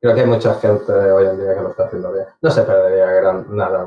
[0.00, 2.26] Creo que hay mucha gente hoy en día que lo está haciendo bien.
[2.40, 3.86] No se perdería gran, nada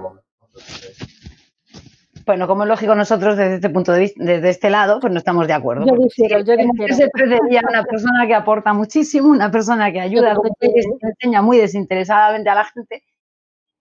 [2.28, 5.18] Bueno, como es lógico, nosotros desde este punto de vista, desde este lado, pues no
[5.18, 5.86] estamos de acuerdo.
[5.86, 6.56] Yo difiero, yo
[6.94, 10.70] Se perdería una persona que aporta muchísimo, una persona que ayuda, que
[11.02, 13.04] enseña muy desinteresadamente a la gente,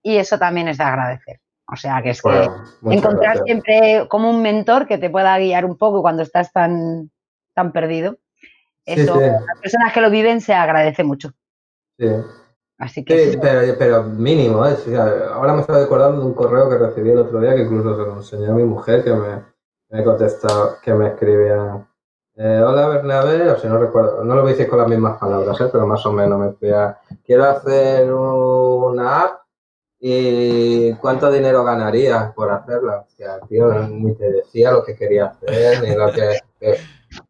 [0.01, 1.41] y eso también es de agradecer.
[1.69, 2.49] O sea, que es que
[2.89, 7.11] encontrar siempre como un mentor que te pueda guiar un poco cuando estás tan,
[7.53, 8.17] tan perdido.
[8.85, 11.33] Eso, las personas que lo viven se agradece mucho.
[11.99, 12.07] Sí.
[12.79, 13.39] Así que
[13.79, 14.77] pero, mínimo, ¿eh?
[15.33, 18.03] ahora me estaba acordando de un correo que recibí el otro día que incluso se
[18.03, 19.43] lo enseñó a mi mujer que me,
[19.89, 20.05] me
[20.83, 21.87] que me escribía
[22.39, 25.70] eh, hola Bernabé, o si no recuerdo, no lo dices con las mismas palabras, ¿eh?
[25.72, 29.41] pero más o menos me decía, quiero hacer una app
[29.99, 33.07] y cuánto dinero ganarías por hacerla.
[33.07, 36.39] O sea, tío, ni te decía lo que quería hacer, ni lo que...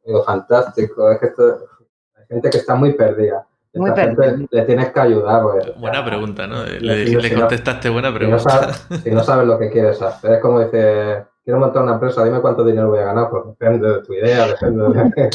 [0.04, 1.60] digo, fantástico, es que esto,
[2.16, 3.46] hay gente que está muy perdida
[4.50, 5.42] le tienes que ayudar.
[5.78, 6.64] buena pregunta, ¿no?
[6.64, 8.72] Le, contestaste buena pregunta.
[9.02, 12.40] Si no, sabes, lo que quieres hacer, es como dice, quiero montar una empresa, dime
[12.40, 15.30] cuánto dinero voy a ganar, pues depende de tu idea, depende de,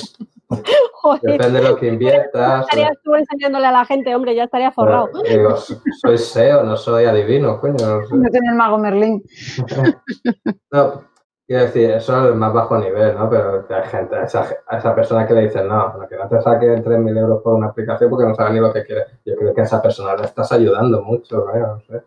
[1.21, 2.61] depende de lo que inviertas.
[2.61, 5.09] Estarías tú enseñándole a la gente, hombre, ya estaría forrado.
[6.01, 7.75] soy SEO, no soy adivino, coño.
[7.79, 9.23] No, no tiene el mago Merlín.
[10.71, 11.10] no,
[11.51, 13.29] Quiero decir, eso es el más bajo nivel, ¿no?
[13.29, 17.17] Pero hay gente, esa, esa persona que le dice, no, que no te saquen 3.000
[17.17, 19.07] euros por una aplicación porque no sabes ni lo que quiere.
[19.25, 21.53] Yo creo que a esa persona le estás ayudando mucho, ¿no?
[21.53, 22.03] no sé.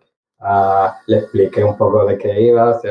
[1.09, 2.90] le expliqué un poco de qué iba, o que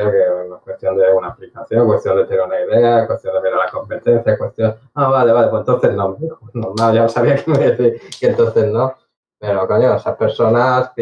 [0.62, 4.76] cuestión de una aplicación, cuestión de tener una idea, cuestión de mirar la competencia, cuestión,
[4.94, 8.70] ah, vale, vale, pues entonces no, dijo, no, ya sabía que me decir que entonces
[8.70, 8.94] no,
[9.46, 10.92] pero coño, esas personas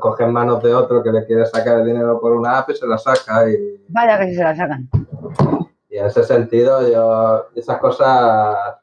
[0.00, 2.86] cogen manos de otro que le quiere sacar el dinero por una app y se
[2.86, 3.84] la saca y...
[3.88, 4.88] Vaya que si se la sacan.
[5.88, 8.76] Y en ese sentido, yo, esas cosas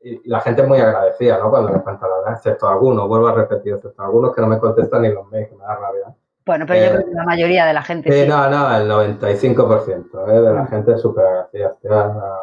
[0.00, 1.50] y, la gente es muy agradecida, ¿no?
[1.50, 4.58] Cuando me cuentan la verdad, excepto algunos, vuelvo a repetir, excepto algunos que no me
[4.58, 6.14] contestan ni los mails, que me da rabia.
[6.46, 8.10] Bueno, pero yo eh, creo que la mayoría de la gente.
[8.10, 10.40] Sí, no, no, el 95% ¿eh?
[10.40, 10.68] de la mm.
[10.68, 12.34] gente es súper agradecida,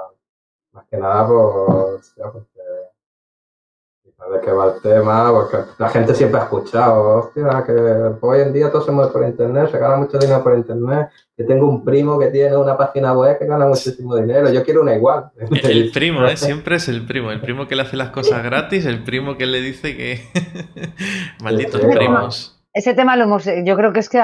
[0.71, 1.99] más que nada por,
[4.17, 7.71] de qué va el tema, porque la gente siempre ha escuchado, hostia, que
[8.21, 11.43] hoy en día todo se mueve por internet, se gana mucho dinero por internet, que
[11.43, 14.95] tengo un primo que tiene una página web que gana muchísimo dinero, yo quiero una
[14.95, 15.31] igual.
[15.37, 16.37] El, primo, ¿eh?
[16.37, 19.45] siempre es el primo, el primo que le hace las cosas gratis, el primo que
[19.45, 20.21] le dice que...
[21.43, 22.63] Malditos primos.
[22.73, 24.21] Ese tema lo hemos, yo creo que es que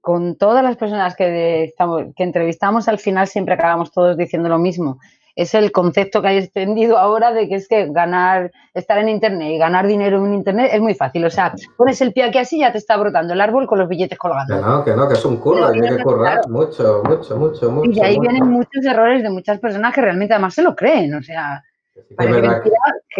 [0.00, 4.58] con todas las personas que, estamos, que entrevistamos al final siempre acabamos todos diciendo lo
[4.58, 4.98] mismo
[5.40, 9.52] es el concepto que hay extendido ahora de que es que ganar, estar en Internet
[9.52, 11.24] y ganar dinero en Internet es muy fácil.
[11.24, 13.78] O sea, pones el pie aquí así y ya te está brotando el árbol con
[13.78, 14.54] los billetes colgando.
[14.54, 17.90] Que no, que no, que es un curro, hay que currar mucho, mucho, mucho, mucho.
[17.90, 21.14] Y ahí vienen muchos errores de muchas personas que realmente además se lo creen.
[21.14, 21.62] O sea,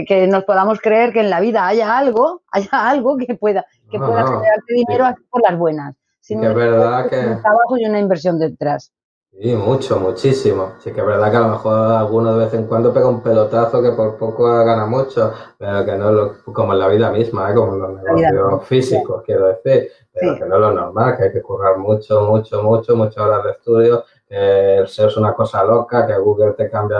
[0.06, 3.98] que, nos podamos creer que en la vida haya algo, haya algo que pueda, que
[3.98, 5.96] pueda generarte dinero por las buenas.
[6.26, 7.16] que es verdad que...
[7.16, 8.92] Un trabajo y una inversión detrás.
[9.32, 10.72] Sí, mucho, muchísimo.
[10.80, 13.22] Sí que es verdad que a lo mejor alguno de vez en cuando pega un
[13.22, 17.10] pelotazo que por poco gana mucho, pero que no es lo, como en la vida
[17.10, 17.54] misma, ¿eh?
[17.54, 21.32] como en los negocios físicos, quiero decir, pero que no es lo normal, que hay
[21.32, 25.64] que currar mucho, mucho, mucho, muchas horas de estudio, que el SEO es una cosa
[25.64, 26.98] loca, que Google te cambia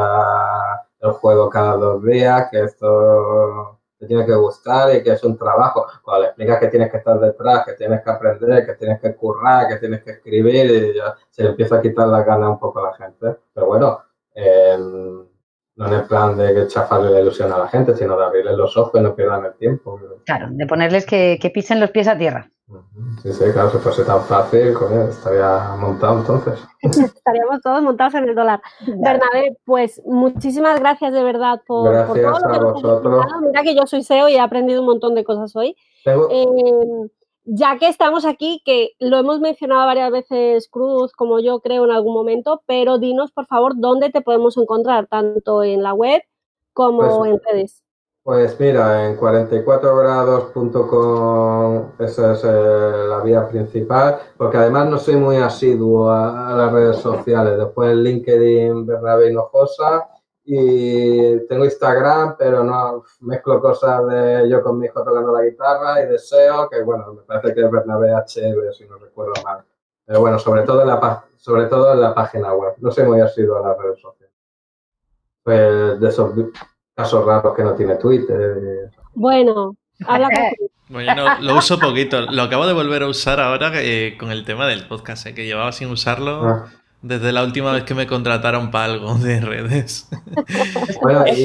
[1.01, 5.36] el juego cada dos días, que esto te tiene que gustar y que es un
[5.36, 5.86] trabajo.
[6.03, 9.14] Cuando le explicas que tienes que estar detrás, que tienes que aprender, que tienes que
[9.14, 12.59] currar, que tienes que escribir, y ya se le empieza a quitar la gana un
[12.59, 13.36] poco a la gente.
[13.53, 14.03] Pero bueno,
[14.34, 15.26] em,
[15.81, 18.76] no en el plan de chafarle la ilusión a la gente, sino de abrirles los
[18.76, 19.99] ojos y no pierdan el tiempo.
[20.26, 22.51] Claro, de ponerles que, que pisen los pies a tierra.
[23.22, 26.62] Sí, sí, claro, si fuese tan fácil, coño, estaría montado entonces.
[26.83, 28.61] Estaríamos todos montados en el dólar.
[28.87, 33.26] Bernabé, pues muchísimas gracias de verdad por, gracias todo a vosotros.
[33.47, 35.74] Mira que yo soy SEO y he aprendido un montón de cosas hoy.
[36.05, 37.09] Em,
[37.45, 41.91] ya que estamos aquí, que lo hemos mencionado varias veces Cruz, como yo creo en
[41.91, 46.22] algún momento, pero dinos por favor dónde te podemos encontrar, tanto en la web
[46.72, 47.82] como pues en redes.
[48.22, 55.36] Pues mira, en 44grados.com esa es eh, la vía principal, porque además no soy muy
[55.36, 57.57] asiduo a, las redes sociales.
[57.57, 60.07] Después en LinkedIn, Bernabé Hinojosa,
[60.45, 66.03] y tengo Instagram, pero no mezclo cosas de yo con mi hijo tocando la guitarra
[66.03, 69.62] y deseo, que bueno, me parece que es Bernabé HL, si no recuerdo mal.
[70.05, 72.74] Pero bueno, sobre todo en la, sobre todo en la página web.
[72.78, 74.34] No soy muy asiduo a las redes sociales.
[75.43, 76.32] Pues de esos
[76.95, 78.91] casos raros que no tiene Twitter.
[79.14, 79.76] Bueno,
[80.07, 80.28] habla
[80.91, 82.22] Bueno, lo uso poquito.
[82.22, 85.47] Lo acabo de volver a usar ahora eh, con el tema del podcast, eh, que
[85.47, 86.68] llevaba sin usarlo ah.
[87.03, 90.09] Desde la última vez que me contrataron para algo de redes.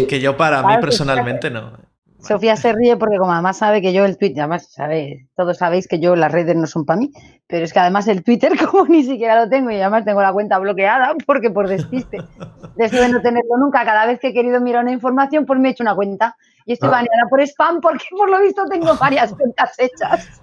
[0.09, 1.84] que yo para mí personalmente no.
[2.25, 5.87] Sofía se ríe porque como además sabe que yo el Twitter, además sabe, todos sabéis
[5.87, 7.11] que yo las redes no son para mí,
[7.47, 10.33] pero es que además el Twitter como ni siquiera lo tengo y además tengo la
[10.33, 12.17] cuenta bloqueada porque por despiste,
[12.75, 15.69] después de no tenerlo nunca, cada vez que he querido mirar una información pues me
[15.69, 16.93] he hecho una cuenta y estoy ah.
[16.93, 20.41] baneada por spam porque por lo visto tengo varias cuentas hechas.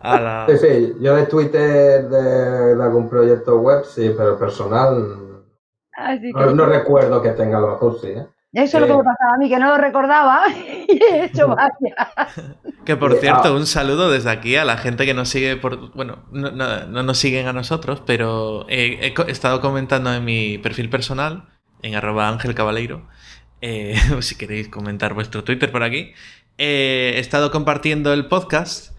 [0.48, 5.32] Sí, sí, yo de Twitter de, algún proyecto web sí, pero personal
[6.54, 8.26] no, recuerdo que tenga lo mejor sí, ¿eh?
[8.52, 10.44] Eso es lo que me pasaba a mí, que no lo recordaba
[10.88, 12.28] y he hecho vaya.
[12.84, 15.92] Que por cierto, un saludo desde aquí a la gente que nos sigue por.
[15.94, 16.50] Bueno, no,
[16.86, 21.48] nos siguen a nosotros, pero he, estado comentando en mi perfil personal,
[21.80, 23.08] en arroba Ángel Cabaleiro.
[23.62, 26.12] Eh, si queréis comentar vuestro Twitter por aquí.
[26.58, 28.94] he estado compartiendo el podcast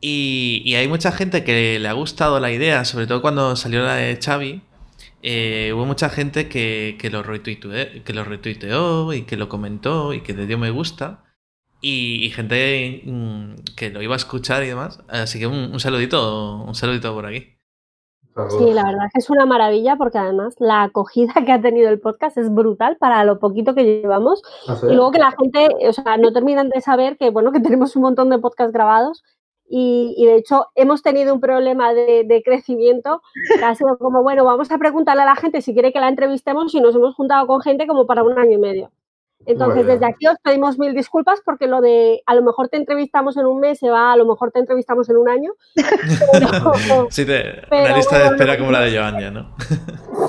[0.00, 3.82] y, y hay mucha gente que le ha gustado la idea, sobre todo cuando salió
[3.84, 4.62] la de Xavi
[5.28, 7.72] eh, hubo mucha gente que, lo retuiteó,
[8.04, 11.24] que lo retuiteó y que lo comentó y que le dio me gusta.
[11.80, 15.00] Y, gente mm, que lo iba a escuchar y demás.
[15.08, 17.58] Así que un, saludito, un saludito por aquí.
[18.50, 21.88] Sí, la verdad es que es una maravilla porque además la acogida que ha tenido
[21.88, 24.42] el podcast es brutal para lo poquito que llevamos.
[24.68, 27.58] ¿Ah, y luego que la gente, o sea, no terminan de saber que, bueno, que
[27.60, 29.24] tenemos un montón de podcasts grabados
[29.68, 33.22] y, de hecho hemos tenido un problema de, crecimiento
[33.58, 36.08] que ha sido como, bueno, vamos a preguntarle a la gente si quiere que la
[36.08, 38.90] entrevistemos y nos hemos juntado con gente como para un año y medio.
[39.44, 43.36] Entonces, desde aquí os pedimos mil disculpas porque lo de a lo mejor te entrevistamos
[43.36, 45.52] en un mes se va, a lo mejor te entrevistamos en un año.
[47.10, 47.22] sí,
[47.70, 49.54] una lista de espera como la de Joan ¿no?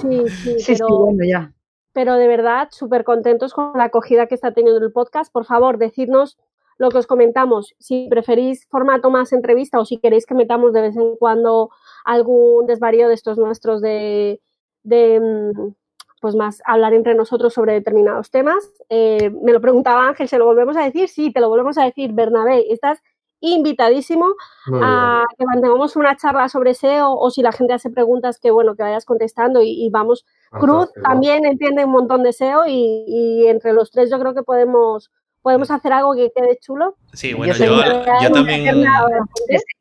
[0.01, 1.51] sí, sí, sí, pero, bueno, ya.
[1.93, 5.31] Pero de verdad, súper contentos con la acogida que está teniendo el podcast.
[5.33, 6.37] Por favor, decidnos
[6.77, 10.81] lo que os comentamos, si preferís formato más entrevista o si queréis que metamos de
[10.81, 11.69] vez en cuando
[12.05, 14.41] algún desvarío de estos nuestros de,
[14.83, 15.73] de mm,
[16.21, 18.71] pues más hablar entre nosotros sobre determinados temas.
[18.89, 21.09] Eh, me lo preguntaba Ángel, ¿se lo volvemos a decir?
[21.09, 23.01] Sí, te lo volvemos a decir, Bernabé, estás
[23.39, 24.33] invitadísimo
[24.81, 28.75] a que mantengamos una charla sobre SEO o si la gente hace preguntas que bueno
[28.75, 33.91] que vayas contestando y, vamos Cruz también entiende un montón de SEO y, entre los
[33.91, 35.11] tres yo creo que podemos
[35.47, 36.97] podemos hacer algo que quede chulo.
[37.13, 37.81] Sí, bueno, yo,
[38.21, 38.83] yo, también.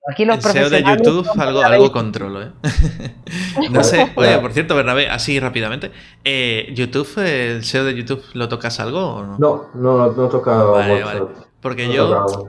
[0.09, 2.53] Aquí los el SEO de YouTube algo, algo controlo, ¿eh?
[3.73, 4.13] no sé.
[4.15, 5.91] Oye, por cierto, Bernabé, así rápidamente.
[6.23, 9.39] Eh, ¿YouTube, el SEO de YouTube, lo tocas algo o no?
[9.41, 10.71] No, no, no he tocado.
[10.71, 11.23] Vale, vale.
[11.61, 12.49] Porque yo.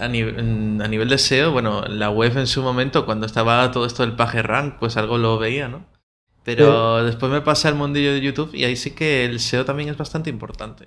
[0.00, 3.86] A nivel, a nivel de SEO, bueno, la web en su momento, cuando estaba todo
[3.86, 5.84] esto del PageRank, pues algo lo veía, ¿no?
[6.44, 9.88] Pero después me pasé al mundillo de YouTube y ahí sí que el SEO también
[9.88, 10.86] es bastante importante.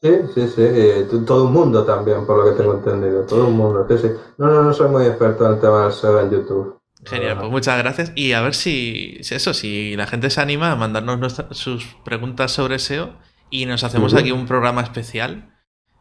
[0.00, 3.84] Sí, sí, sí, todo el mundo también, por lo que tengo entendido, todo el mundo,
[3.88, 4.08] sí, sí.
[4.36, 6.78] No, no, no soy muy experto en el tema del SEO en YouTube.
[7.04, 8.12] Genial, pues muchas gracias.
[8.14, 12.78] Y a ver si, eso, si la gente se anima a mandarnos sus preguntas sobre
[12.78, 13.10] SEO
[13.50, 15.54] y nos hacemos aquí un programa especial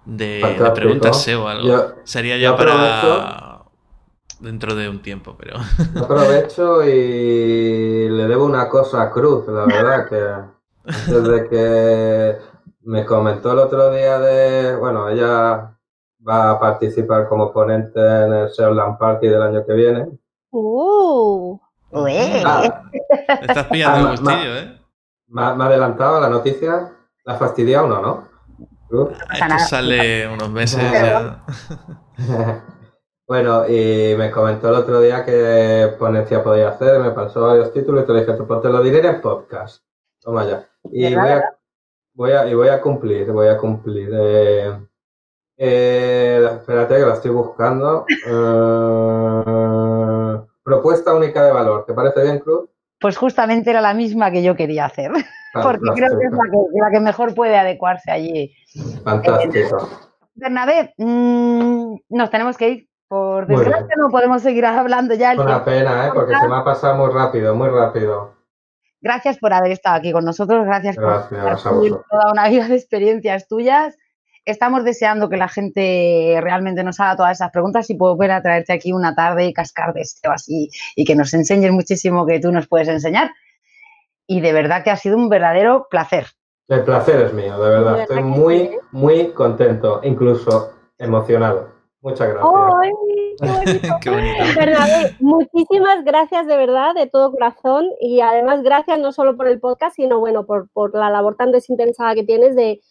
[0.06, 0.42] de,
[0.76, 1.96] preguntas SEO o algo.
[2.04, 3.64] Sería ya para
[4.40, 5.58] dentro de un tiempo, pero.
[5.96, 12.38] Aprovecho y le debo una cosa a Cruz, la verdad, que desde que
[12.88, 15.78] me comentó el otro día de, bueno, ella
[16.26, 20.08] va a participar como ponente en el Land Party del año que viene.
[20.52, 21.60] ¡Uh!
[21.92, 22.82] Ah,
[23.42, 24.80] estás pillando el gustillo, ¿eh?
[25.28, 26.94] Me, ha adelantado la noticia.
[27.26, 29.12] ¿La has fastidiado o no, no?
[29.34, 31.44] Esto sale unos meses ya.
[33.28, 38.06] bueno, y me comentó el otro día que ponencia podía hacer, me pasó varios títulos
[38.06, 39.84] y te dije, pues te lo diré en el podcast.
[40.22, 40.66] Toma ya.
[40.86, 41.57] Y voy a,
[42.18, 44.10] Voy a, y voy a cumplir, voy a cumplir.
[44.12, 44.76] Eh,
[45.56, 48.08] eh, espérate que la estoy buscando.
[48.10, 48.34] Eh,
[50.64, 51.86] propuesta única de valor.
[51.86, 52.72] ¿Te parece bien, Cruz?
[53.00, 55.12] Pues justamente era la misma que yo quería hacer,
[55.54, 58.52] porque creo que es la que, mejor puede adecuarse allí.
[59.04, 59.88] Fantástico.
[60.34, 62.90] Bernabé, mm, nos tenemos que ir.
[63.08, 65.34] Por desgracia no podemos seguir hablando ya.
[65.34, 66.12] Es una pena, ¿eh?
[66.16, 68.37] porque se me ha pasado muy rápido, muy rápido.
[69.08, 73.98] Gracias por haber estado aquí con nosotros, gracias, por toda una vida de experiencias tuyas.
[74.44, 78.42] Estamos deseando que la gente realmente nos haga todas esas preguntas y puedo volver a
[78.42, 82.42] traerte aquí una tarde y cascar de esto así y que nos enseñes muchísimo que
[82.42, 83.32] tú nos puedes enseñar.
[84.28, 86.26] Y de verdad que ha sido un verdadero placer.
[86.68, 88.02] El placer es mío, de verdad.
[88.02, 91.70] Estoy muy, muy contento, incluso emocionado.
[92.02, 92.52] Muchas gracias.
[94.02, 94.44] Qué bonito.
[95.20, 97.86] muchísimas gracias de verdad, de todo corazón.
[98.00, 102.16] Y además, gracias no solo por el podcast, sino bueno, por, la labor tan desinteresada
[102.16, 102.82] que tienes de,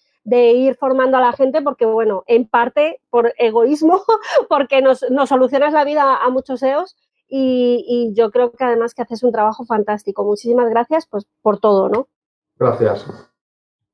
[0.53, 4.03] ir formando a la gente, porque bueno, en parte por egoísmo,
[4.49, 6.97] porque nos, solucionas la vida a muchos EOS.
[7.29, 10.25] Y, yo creo que además que haces un trabajo fantástico.
[10.25, 12.09] Muchísimas gracias pues por todo, ¿no?
[12.57, 13.07] Gracias.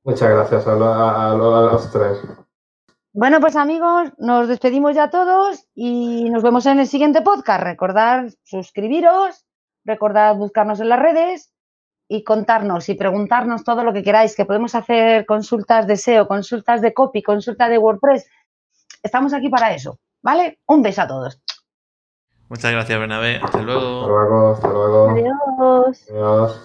[0.03, 2.19] Muchas gracias a los tres.
[3.15, 7.63] Bueno, pues amigos, nos despedimos ya todos y nos vemos en el siguiente podcast.
[7.63, 9.45] Recordad suscribiros,
[9.85, 11.53] recordad buscarnos en las redes
[12.07, 16.81] y contarnos y preguntarnos todo lo que queráis, que podemos hacer consultas de SEO, consultas
[16.81, 18.27] de copy, consultas de WordPress.
[19.03, 20.57] Estamos aquí para eso, ¿vale?
[20.65, 21.39] Un beso a todos.
[22.49, 23.39] Muchas gracias, Bernabé.
[23.43, 24.01] Hasta luego.
[24.01, 25.09] Hasta luego, hasta luego.
[25.11, 26.09] Adiós.
[26.09, 26.61] Adiós.